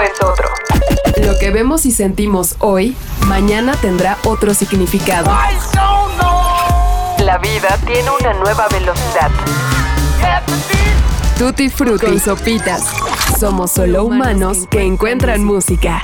es 0.00 0.22
otro. 0.22 0.48
Lo 1.22 1.38
que 1.38 1.50
vemos 1.50 1.86
y 1.86 1.90
sentimos 1.90 2.56
hoy, 2.58 2.96
mañana 3.26 3.74
tendrá 3.80 4.18
otro 4.24 4.54
significado. 4.54 5.30
La 7.18 7.38
vida 7.38 7.78
tiene 7.86 8.10
una 8.20 8.32
nueva 8.34 8.66
velocidad. 8.68 9.30
Tutti 11.38 11.68
Frutti 11.68 12.18
Sopitas. 12.18 12.82
Somos 13.38 13.70
solo 13.70 14.04
humanos 14.04 14.66
que 14.70 14.82
encuentran 14.82 15.44
música. 15.44 16.02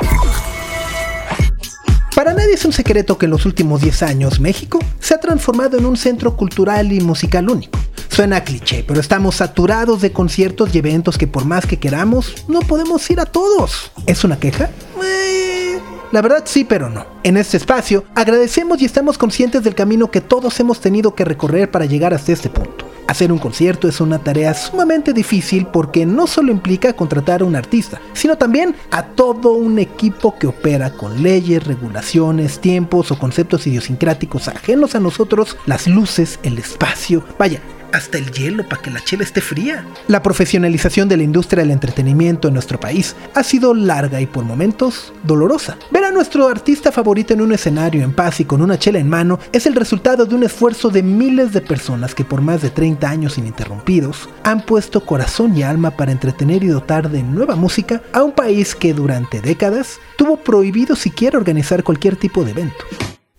Para 2.14 2.32
nadie 2.32 2.54
es 2.54 2.64
un 2.64 2.72
secreto 2.72 3.18
que 3.18 3.26
en 3.26 3.32
los 3.32 3.44
últimos 3.44 3.82
10 3.82 4.02
años 4.02 4.40
México 4.40 4.78
se 5.00 5.14
ha 5.14 5.20
transformado 5.20 5.76
en 5.76 5.84
un 5.84 5.98
centro 5.98 6.34
cultural 6.34 6.90
y 6.90 7.00
musical 7.00 7.50
único. 7.50 7.78
Suena 8.16 8.44
cliché, 8.44 8.82
pero 8.82 8.98
estamos 8.98 9.34
saturados 9.34 10.00
de 10.00 10.10
conciertos 10.10 10.74
y 10.74 10.78
eventos 10.78 11.18
que 11.18 11.26
por 11.26 11.44
más 11.44 11.66
que 11.66 11.78
queramos, 11.78 12.46
no 12.48 12.60
podemos 12.60 13.10
ir 13.10 13.20
a 13.20 13.26
todos. 13.26 13.92
¿Es 14.06 14.24
una 14.24 14.38
queja? 14.38 14.70
Eh, 15.04 15.78
la 16.12 16.22
verdad 16.22 16.44
sí, 16.46 16.64
pero 16.64 16.88
no. 16.88 17.04
En 17.24 17.36
este 17.36 17.58
espacio 17.58 18.04
agradecemos 18.14 18.80
y 18.80 18.86
estamos 18.86 19.18
conscientes 19.18 19.64
del 19.64 19.74
camino 19.74 20.10
que 20.10 20.22
todos 20.22 20.58
hemos 20.60 20.80
tenido 20.80 21.14
que 21.14 21.26
recorrer 21.26 21.70
para 21.70 21.84
llegar 21.84 22.14
hasta 22.14 22.32
este 22.32 22.48
punto. 22.48 22.88
Hacer 23.06 23.30
un 23.30 23.38
concierto 23.38 23.86
es 23.86 24.00
una 24.00 24.18
tarea 24.18 24.54
sumamente 24.54 25.12
difícil 25.12 25.66
porque 25.66 26.06
no 26.06 26.26
solo 26.26 26.50
implica 26.50 26.94
contratar 26.94 27.42
a 27.42 27.44
un 27.44 27.54
artista, 27.54 28.00
sino 28.14 28.38
también 28.38 28.74
a 28.92 29.08
todo 29.08 29.52
un 29.52 29.78
equipo 29.78 30.38
que 30.38 30.46
opera 30.46 30.90
con 30.90 31.22
leyes, 31.22 31.66
regulaciones, 31.66 32.60
tiempos 32.60 33.12
o 33.12 33.18
conceptos 33.18 33.66
idiosincráticos 33.66 34.48
ajenos 34.48 34.94
a 34.94 35.00
nosotros, 35.00 35.58
las 35.66 35.86
luces, 35.86 36.40
el 36.42 36.56
espacio, 36.56 37.22
vaya, 37.38 37.60
hasta 37.92 38.18
el 38.18 38.30
hielo 38.30 38.68
para 38.68 38.82
que 38.82 38.90
la 38.90 39.00
chela 39.00 39.22
esté 39.22 39.40
fría. 39.40 39.84
La 40.08 40.22
profesionalización 40.22 41.08
de 41.08 41.16
la 41.16 41.22
industria 41.22 41.62
del 41.62 41.72
entretenimiento 41.72 42.48
en 42.48 42.54
nuestro 42.54 42.78
país 42.78 43.16
ha 43.34 43.42
sido 43.42 43.74
larga 43.74 44.20
y 44.20 44.26
por 44.26 44.44
momentos 44.44 45.12
dolorosa. 45.22 45.76
Ver 45.90 46.04
a 46.04 46.10
nuestro 46.10 46.48
artista 46.48 46.92
favorito 46.92 47.34
en 47.34 47.40
un 47.40 47.52
escenario 47.52 48.02
en 48.02 48.12
paz 48.12 48.40
y 48.40 48.44
con 48.44 48.62
una 48.62 48.78
chela 48.78 48.98
en 48.98 49.08
mano 49.08 49.38
es 49.52 49.66
el 49.66 49.74
resultado 49.74 50.26
de 50.26 50.34
un 50.34 50.44
esfuerzo 50.44 50.90
de 50.90 51.02
miles 51.02 51.52
de 51.52 51.60
personas 51.60 52.14
que 52.14 52.24
por 52.24 52.40
más 52.40 52.62
de 52.62 52.70
30 52.70 53.08
años 53.08 53.38
ininterrumpidos 53.38 54.28
han 54.42 54.64
puesto 54.64 55.04
corazón 55.04 55.56
y 55.56 55.62
alma 55.62 55.90
para 55.90 56.12
entretener 56.12 56.62
y 56.64 56.68
dotar 56.68 57.10
de 57.10 57.22
nueva 57.22 57.56
música 57.56 58.02
a 58.12 58.22
un 58.22 58.32
país 58.32 58.74
que 58.74 58.94
durante 58.94 59.40
décadas 59.40 59.98
tuvo 60.16 60.36
prohibido 60.36 60.96
siquiera 60.96 61.38
organizar 61.38 61.82
cualquier 61.82 62.16
tipo 62.16 62.44
de 62.44 62.52
evento. 62.52 62.84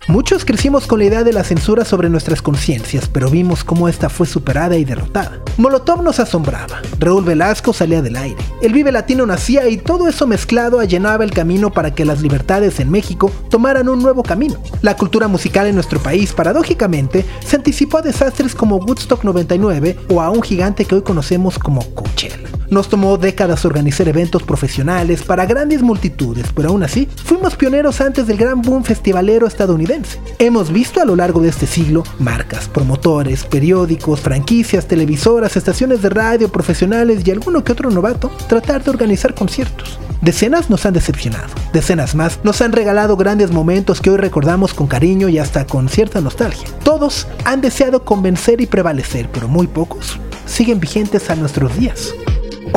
Muchos 0.10 0.46
crecimos 0.46 0.88
con 0.88 1.00
la 1.00 1.06
idea 1.06 1.26
de 1.26 1.34
la 1.34 1.44
censura 1.44 1.84
sobre 1.84 2.10
nuestras 2.10 2.42
conciencias, 2.42 3.10
pero 3.10 3.30
vimos 3.30 3.66
cómo 3.66 3.90
esta 3.90 4.08
fue 4.08 4.26
superada 4.26 4.78
y 4.78 4.86
derrotada. 4.86 5.42
Molotov 5.58 6.02
nos 6.02 6.22
asombraba, 6.22 6.82
Raúl 6.98 7.26
Velasco 7.26 7.74
salía 7.74 8.02
del 8.02 8.16
aire, 8.16 8.38
el 8.62 8.72
Vive 8.72 8.94
Latino 8.94 9.26
nacía 9.26 9.68
y 9.68 9.76
todo 9.76 10.08
eso 10.08 10.26
mezclado 10.26 10.80
allanaba 10.80 11.26
el 11.26 11.32
camino 11.32 11.72
para 11.72 11.94
que 11.94 12.06
las 12.06 12.22
libertades 12.22 12.80
en 12.80 12.90
México 12.90 13.30
tomaran 13.50 13.90
un 13.90 14.02
nuevo 14.02 14.24
camino. 14.24 14.56
La 14.82 14.96
cultura 14.96 15.28
musical 15.28 15.68
en 15.68 15.76
nuestro 15.76 16.00
país, 16.00 16.32
paradójicamente, 16.32 17.26
se 17.46 17.58
anticipó 17.58 17.98
a 17.98 18.02
desastres 18.02 18.56
como 18.56 18.78
Woodstock 18.78 19.26
99 19.26 20.00
o 20.08 20.22
a 20.22 20.30
un 20.30 20.42
gigante 20.42 20.86
que 20.86 20.96
hoy 20.96 21.02
conocemos 21.02 21.60
como 21.60 21.82
Coachella. 21.94 22.47
Nos 22.70 22.90
tomó 22.90 23.18
décadas 23.18 23.64
organizar 23.64 24.10
eventos 24.10 24.44
profesionales 24.44 25.24
para 25.24 25.46
grandes 25.46 25.82
multitudes, 25.82 26.48
pero 26.54 26.70
aún 26.70 26.84
así 26.84 27.08
fuimos 27.24 27.56
pioneros 27.56 28.02
antes 28.02 28.28
del 28.28 28.36
gran 28.36 28.62
boom 28.62 28.84
festivalero 28.84 29.48
estadounidense. 29.48 30.20
Hemos 30.38 30.72
visto 30.72 31.02
a 31.02 31.06
lo 31.06 31.16
largo 31.16 31.40
de 31.40 31.48
este 31.48 31.66
siglo 31.66 32.04
marcas, 32.20 32.68
promotores, 32.68 33.46
periódicos, 33.46 34.20
franquicias, 34.20 34.86
televisoras, 34.86 35.56
estaciones 35.56 36.02
de 36.02 36.10
radio, 36.10 36.50
profesionales 36.50 37.26
y 37.26 37.32
alguno 37.32 37.64
que 37.64 37.72
otro 37.72 37.90
novato 37.90 38.30
tratar 38.50 38.84
de 38.84 38.90
organizar 38.90 39.34
conciertos. 39.34 39.98
Decenas 40.22 40.70
nos 40.70 40.86
han 40.86 40.94
decepcionado, 40.94 41.54
decenas 41.72 42.16
más 42.16 42.40
nos 42.44 42.60
han 42.62 42.74
regalado 42.74 43.16
grandes 43.16 43.52
momentos 43.52 44.02
que 44.02 44.10
hoy 44.10 44.18
recordamos 44.18 44.74
con 44.74 44.88
cariño 44.88 45.30
y 45.30 45.38
hasta 45.38 45.66
con 45.66 45.88
cierta 45.88 46.20
nostalgia. 46.20 46.68
Todos 46.84 47.28
han 47.46 47.62
deseado 47.62 48.04
convencer 48.04 48.60
y 48.60 48.66
prevalecer, 48.66 49.30
pero 49.32 49.48
muy 49.48 49.68
pocos 49.68 50.20
siguen 50.46 50.80
vigentes 50.80 51.30
a 51.30 51.36
nuestros 51.36 51.78
días. 51.78 52.14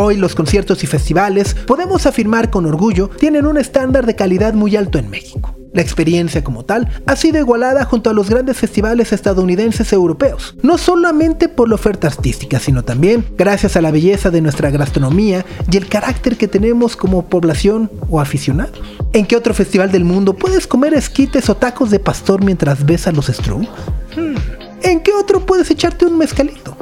Hoy 0.03 0.16
los 0.16 0.34
conciertos 0.34 0.83
y 0.83 0.87
festivales, 0.87 1.55
podemos 1.66 2.06
afirmar 2.06 2.49
con 2.49 2.65
orgullo, 2.65 3.11
tienen 3.11 3.44
un 3.44 3.59
estándar 3.59 4.06
de 4.06 4.16
calidad 4.16 4.55
muy 4.55 4.75
alto 4.75 4.97
en 4.97 5.11
México. 5.11 5.55
La 5.75 5.83
experiencia 5.83 6.43
como 6.43 6.65
tal 6.65 6.88
ha 7.05 7.16
sido 7.16 7.38
igualada 7.38 7.84
junto 7.84 8.09
a 8.09 8.15
los 8.15 8.31
grandes 8.31 8.56
festivales 8.56 9.12
estadounidenses 9.12 9.93
europeos, 9.93 10.56
no 10.62 10.78
solamente 10.78 11.50
por 11.50 11.69
la 11.69 11.75
oferta 11.75 12.06
artística, 12.06 12.59
sino 12.59 12.83
también 12.83 13.27
gracias 13.37 13.77
a 13.77 13.83
la 13.83 13.91
belleza 13.91 14.31
de 14.31 14.41
nuestra 14.41 14.71
gastronomía 14.71 15.44
y 15.71 15.77
el 15.77 15.87
carácter 15.87 16.38
que 16.38 16.49
tenemos 16.49 16.97
como 16.97 17.27
población 17.27 17.91
o 18.09 18.22
aficionados. 18.22 18.81
¿En 19.12 19.27
qué 19.27 19.37
otro 19.37 19.53
festival 19.53 19.93
del 19.93 20.05
mundo 20.05 20.34
puedes 20.34 20.67
comer 20.67 20.94
esquites 20.94 21.50
o 21.50 21.59
tacos 21.59 21.91
de 21.91 21.99
pastor 21.99 22.43
mientras 22.43 22.87
ves 22.87 23.06
a 23.06 23.12
los 23.12 23.27
Strokes? 23.27 23.69
Hmm. 24.17 24.34
¿En 24.82 25.00
qué 25.00 25.12
otro 25.12 25.44
puedes 25.44 25.71
echarte 25.71 26.06
un 26.06 26.17
mezcalito? 26.17 26.75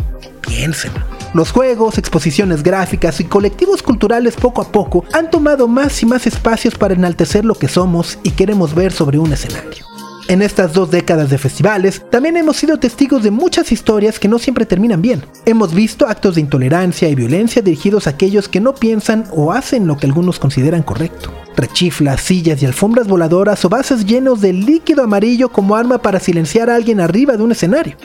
Piénselo. 0.42 1.17
Los 1.34 1.52
juegos, 1.52 1.98
exposiciones 1.98 2.62
gráficas 2.62 3.20
y 3.20 3.24
colectivos 3.24 3.82
culturales 3.82 4.34
poco 4.34 4.62
a 4.62 4.72
poco 4.72 5.04
han 5.12 5.30
tomado 5.30 5.68
más 5.68 6.02
y 6.02 6.06
más 6.06 6.26
espacios 6.26 6.74
para 6.74 6.94
enaltecer 6.94 7.44
lo 7.44 7.54
que 7.54 7.68
somos 7.68 8.18
y 8.22 8.30
queremos 8.30 8.74
ver 8.74 8.92
sobre 8.92 9.18
un 9.18 9.32
escenario. 9.32 9.84
En 10.28 10.42
estas 10.42 10.74
dos 10.74 10.90
décadas 10.90 11.30
de 11.30 11.38
festivales, 11.38 12.02
también 12.10 12.36
hemos 12.36 12.56
sido 12.58 12.78
testigos 12.78 13.22
de 13.22 13.30
muchas 13.30 13.72
historias 13.72 14.18
que 14.18 14.28
no 14.28 14.38
siempre 14.38 14.66
terminan 14.66 15.00
bien. 15.00 15.22
Hemos 15.46 15.74
visto 15.74 16.06
actos 16.06 16.34
de 16.34 16.42
intolerancia 16.42 17.08
y 17.08 17.14
violencia 17.14 17.62
dirigidos 17.62 18.06
a 18.06 18.10
aquellos 18.10 18.46
que 18.46 18.60
no 18.60 18.74
piensan 18.74 19.24
o 19.32 19.52
hacen 19.52 19.86
lo 19.86 19.96
que 19.96 20.06
algunos 20.06 20.38
consideran 20.38 20.82
correcto. 20.82 21.32
Rechiflas, 21.56 22.20
sillas 22.20 22.62
y 22.62 22.66
alfombras 22.66 23.08
voladoras 23.08 23.64
o 23.64 23.70
vasos 23.70 24.04
llenos 24.04 24.42
de 24.42 24.52
líquido 24.52 25.02
amarillo 25.02 25.50
como 25.50 25.76
arma 25.76 25.98
para 25.98 26.20
silenciar 26.20 26.68
a 26.68 26.74
alguien 26.74 27.00
arriba 27.00 27.36
de 27.36 27.42
un 27.42 27.52
escenario. 27.52 27.96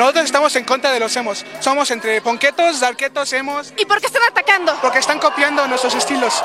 Nosotros 0.00 0.24
estamos 0.24 0.56
en 0.56 0.64
contra 0.64 0.92
de 0.92 0.98
los 0.98 1.14
emos. 1.14 1.44
Somos 1.60 1.90
entre 1.90 2.22
ponquetos, 2.22 2.80
darquetos, 2.80 3.30
emos. 3.34 3.74
¿Y 3.76 3.84
por 3.84 4.00
qué 4.00 4.06
están 4.06 4.22
atacando? 4.30 4.72
Porque 4.80 4.98
están 4.98 5.18
copiando 5.18 5.68
nuestros 5.68 5.94
estilos. 5.94 6.42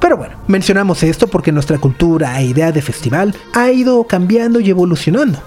Pero 0.00 0.16
bueno, 0.16 0.42
mencionamos 0.48 1.04
esto 1.04 1.28
porque 1.28 1.52
nuestra 1.52 1.78
cultura 1.78 2.40
e 2.40 2.46
idea 2.46 2.72
de 2.72 2.82
festival 2.82 3.36
ha 3.54 3.70
ido 3.70 4.04
cambiando 4.08 4.58
y 4.58 4.68
evolucionando. 4.68 5.40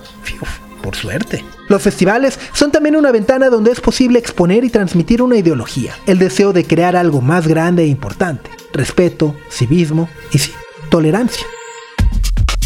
por 0.82 0.96
suerte. 0.96 1.44
Los 1.68 1.82
festivales 1.82 2.40
son 2.54 2.72
también 2.72 2.96
una 2.96 3.12
ventana 3.12 3.50
donde 3.50 3.74
es 3.74 3.82
posible 3.82 4.18
exponer 4.18 4.64
y 4.64 4.70
transmitir 4.70 5.22
una 5.22 5.36
ideología, 5.36 5.94
el 6.06 6.20
deseo 6.20 6.54
de 6.54 6.64
crear 6.64 6.96
algo 6.96 7.20
más 7.20 7.50
grande 7.50 7.84
e 7.84 7.88
importante, 7.88 8.50
respeto, 8.72 9.36
civismo 9.50 10.08
y 10.32 10.40
sí, 10.40 10.54
tolerancia. 10.90 11.46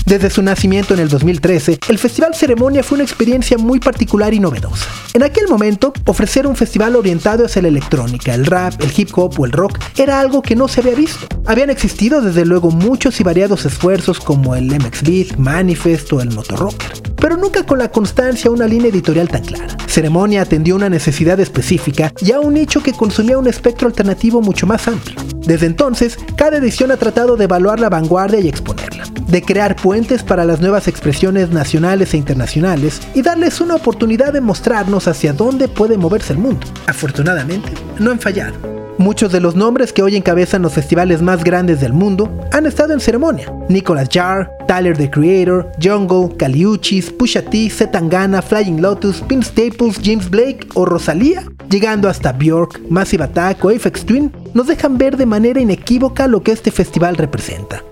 Desde 0.06 0.30
su 0.30 0.42
nacimiento 0.44 0.94
en 0.94 1.00
el 1.00 1.08
2013, 1.08 1.80
el 1.88 1.98
Festival 1.98 2.36
Ceremonia 2.36 2.84
fue 2.84 2.98
una 2.98 3.06
experiencia 3.06 3.58
muy 3.58 3.80
particular 3.80 4.34
y 4.34 4.40
novedosa. 4.40 4.86
En 5.14 5.24
aquel 5.24 5.48
momento, 5.48 5.94
ofrecer 6.06 6.46
un 6.46 6.58
festival 6.58 6.98
orientado 6.98 7.46
hacia 7.46 7.62
la 7.62 7.70
electrónica, 7.70 8.34
el 8.34 8.46
rap, 8.46 8.74
el 8.82 8.92
hip 8.96 9.10
hop 9.18 9.40
o 9.40 9.46
el 9.46 9.54
rock 9.54 9.80
era 9.98 10.20
algo 10.20 10.42
que 10.42 10.58
no 10.58 10.68
se 10.68 10.82
había 10.82 10.96
visto. 10.96 11.26
Habían 11.46 11.70
existido 11.70 12.22
desde 12.22 12.46
luego 12.46 12.70
muchos 12.70 13.22
y 13.22 13.24
variados 13.24 13.66
esfuerzos 13.66 14.20
como 14.20 14.56
el 14.56 14.66
MX 14.66 15.04
Beat, 15.04 15.38
Manifest 15.38 16.12
o 16.12 16.20
el 16.20 16.32
Motorrocker, 16.32 16.92
pero 17.16 17.38
nunca 17.38 17.66
con 17.66 17.80
la 17.80 17.90
constancia 17.90 18.52
una 18.52 18.68
línea 18.68 18.90
editorial 18.90 19.30
tan 19.30 19.46
clara. 19.46 19.78
Ceremonia 19.88 20.42
atendió 20.42 20.76
una 20.76 20.90
necesidad 20.90 21.40
específica 21.40 22.12
y 22.20 22.34
a 22.34 22.42
un 22.42 22.56
nicho 22.56 22.84
que 22.84 22.92
consumía 22.92 23.38
un 23.38 23.48
espectro 23.48 23.88
alternativo 23.88 24.42
mucho 24.42 24.68
más 24.68 24.86
amplio. 24.88 25.16
Desde 25.46 25.66
entonces, 25.66 26.18
cada 26.36 26.58
edición 26.58 26.92
ha 26.92 26.98
tratado 26.98 27.38
de 27.38 27.46
evaluar 27.46 27.80
la 27.80 27.90
vanguardia 27.90 28.40
y 28.40 28.48
exponerla, 28.48 29.06
de 29.28 29.42
crear 29.42 29.76
puentes 29.76 29.93
para 30.24 30.44
las 30.44 30.60
nuevas 30.60 30.88
expresiones 30.88 31.52
nacionales 31.52 32.16
e 32.16 32.18
internacionales 32.18 33.00
y 33.14 33.22
darles 33.22 33.62
una 33.62 33.76
oportunidad 33.76 34.34
de 34.34 34.42
mostrarnos 34.42 35.08
hacia 35.08 35.34
dónde 35.34 35.68
puede 35.68 35.98
moverse 35.98 36.34
el 36.34 36.40
mundo. 36.40 36.66
Afortunadamente, 36.88 37.72
no 38.00 38.10
han 38.10 38.20
fallado. 38.20 38.56
Muchos 38.98 39.32
de 39.32 39.40
los 39.40 39.56
nombres 39.56 39.94
que 39.94 40.02
hoy 40.02 40.16
encabezan 40.16 40.64
los 40.64 40.74
festivales 40.74 41.22
más 41.22 41.44
grandes 41.44 41.80
del 41.80 41.94
mundo 41.94 42.28
han 42.52 42.66
estado 42.66 42.94
en 42.94 43.02
ceremonia. 43.02 43.54
Nicolas 43.70 44.10
Jar, 44.12 44.50
Tyler 44.68 44.98
the 44.98 45.12
Creator, 45.12 45.72
Jungle, 45.80 46.36
Caliuchis, 46.38 47.12
Pusha 47.12 47.44
T, 47.44 47.70
Zetangana, 47.70 48.42
Flying 48.42 48.82
Lotus, 48.82 49.22
Pin 49.22 49.44
Staples, 49.44 50.00
James 50.04 50.28
Blake 50.28 50.68
o 50.74 50.86
Rosalía, 50.86 51.44
llegando 51.70 52.10
hasta 52.10 52.32
Bjork, 52.32 52.82
Massive 52.90 53.26
Attack 53.26 53.64
o 53.64 53.70
Aphex 53.70 54.06
Twin, 54.06 54.32
nos 54.56 54.66
dejan 54.66 54.98
ver 54.98 55.18
de 55.18 55.28
manera 55.28 55.62
inequívoca 55.62 56.28
lo 56.28 56.42
que 56.42 56.52
este 56.52 56.72
festival 56.72 57.16
representa. 57.16 57.84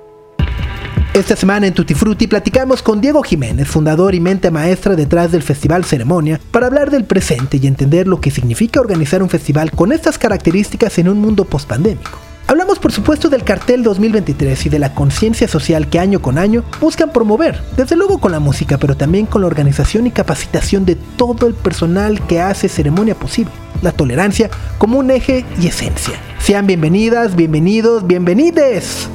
Esta 1.13 1.35
semana 1.35 1.67
en 1.67 1.73
Tutti 1.73 1.93
Frutti 1.93 2.25
platicamos 2.25 2.81
con 2.81 3.01
Diego 3.01 3.21
Jiménez, 3.21 3.67
fundador 3.67 4.15
y 4.15 4.21
mente 4.21 4.49
maestra 4.49 4.95
detrás 4.95 5.29
del 5.33 5.43
Festival 5.43 5.83
Ceremonia, 5.83 6.39
para 6.51 6.67
hablar 6.67 6.89
del 6.89 7.03
presente 7.03 7.59
y 7.61 7.67
entender 7.67 8.07
lo 8.07 8.21
que 8.21 8.31
significa 8.31 8.79
organizar 8.79 9.21
un 9.21 9.27
festival 9.27 9.71
con 9.71 9.91
estas 9.91 10.17
características 10.17 10.97
en 10.99 11.09
un 11.09 11.19
mundo 11.19 11.43
postpandémico. 11.43 12.17
Hablamos 12.47 12.79
por 12.79 12.93
supuesto 12.93 13.27
del 13.27 13.43
cartel 13.43 13.83
2023 13.83 14.67
y 14.67 14.69
de 14.69 14.79
la 14.79 14.93
conciencia 14.93 15.49
social 15.49 15.89
que 15.89 15.99
año 15.99 16.21
con 16.21 16.37
año 16.37 16.63
buscan 16.79 17.11
promover, 17.11 17.61
desde 17.75 17.97
luego 17.97 18.19
con 18.19 18.31
la 18.31 18.39
música, 18.39 18.77
pero 18.77 18.95
también 18.95 19.25
con 19.25 19.41
la 19.41 19.47
organización 19.47 20.07
y 20.07 20.11
capacitación 20.11 20.85
de 20.85 20.95
todo 20.95 21.45
el 21.45 21.55
personal 21.55 22.25
que 22.25 22.39
hace 22.39 22.69
ceremonia 22.69 23.15
posible, 23.15 23.51
la 23.81 23.91
tolerancia 23.91 24.49
como 24.77 24.97
un 24.97 25.11
eje 25.11 25.45
y 25.59 25.67
esencia 25.67 26.15
Sean 26.39 26.67
bienvenidas, 26.67 27.35
bienvenidos, 27.35 28.07
bienvenides. 28.07 29.09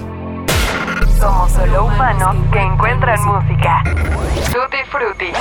Solo 1.56 1.86
humanos 1.86 2.36
que 2.52 2.60
encuentran 2.60 3.18
música. 3.24 3.82
Tutti 4.52 4.76
Frutti. 4.90 5.32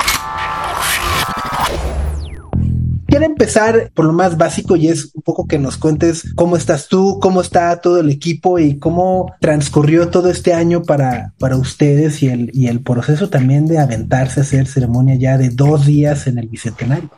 Quiero 3.06 3.26
empezar 3.26 3.92
por 3.94 4.06
lo 4.06 4.14
más 4.14 4.38
básico 4.38 4.78
y 4.78 4.88
es 4.88 5.12
un 5.14 5.22
poco 5.24 5.46
que 5.46 5.60
nos 5.60 5.76
cuentes 5.76 6.34
cómo 6.36 6.56
estás 6.56 6.88
tú, 6.88 7.20
cómo 7.22 7.42
está 7.42 7.82
todo 7.82 8.00
el 8.00 8.10
equipo 8.10 8.60
y 8.60 8.80
cómo 8.80 9.34
transcurrió 9.42 10.10
todo 10.10 10.30
este 10.30 10.54
año 10.54 10.84
para, 10.84 11.34
para 11.38 11.58
ustedes 11.58 12.24
y 12.24 12.30
el, 12.30 12.50
y 12.54 12.68
el 12.68 12.82
proceso 12.82 13.30
también 13.30 13.68
de 13.68 13.80
aventarse 13.80 14.40
a 14.40 14.44
hacer 14.44 14.68
ceremonia 14.68 15.16
ya 15.16 15.38
de 15.38 15.50
dos 15.50 15.86
días 15.86 16.28
en 16.28 16.40
el 16.40 16.48
Bicentenario. 16.48 17.10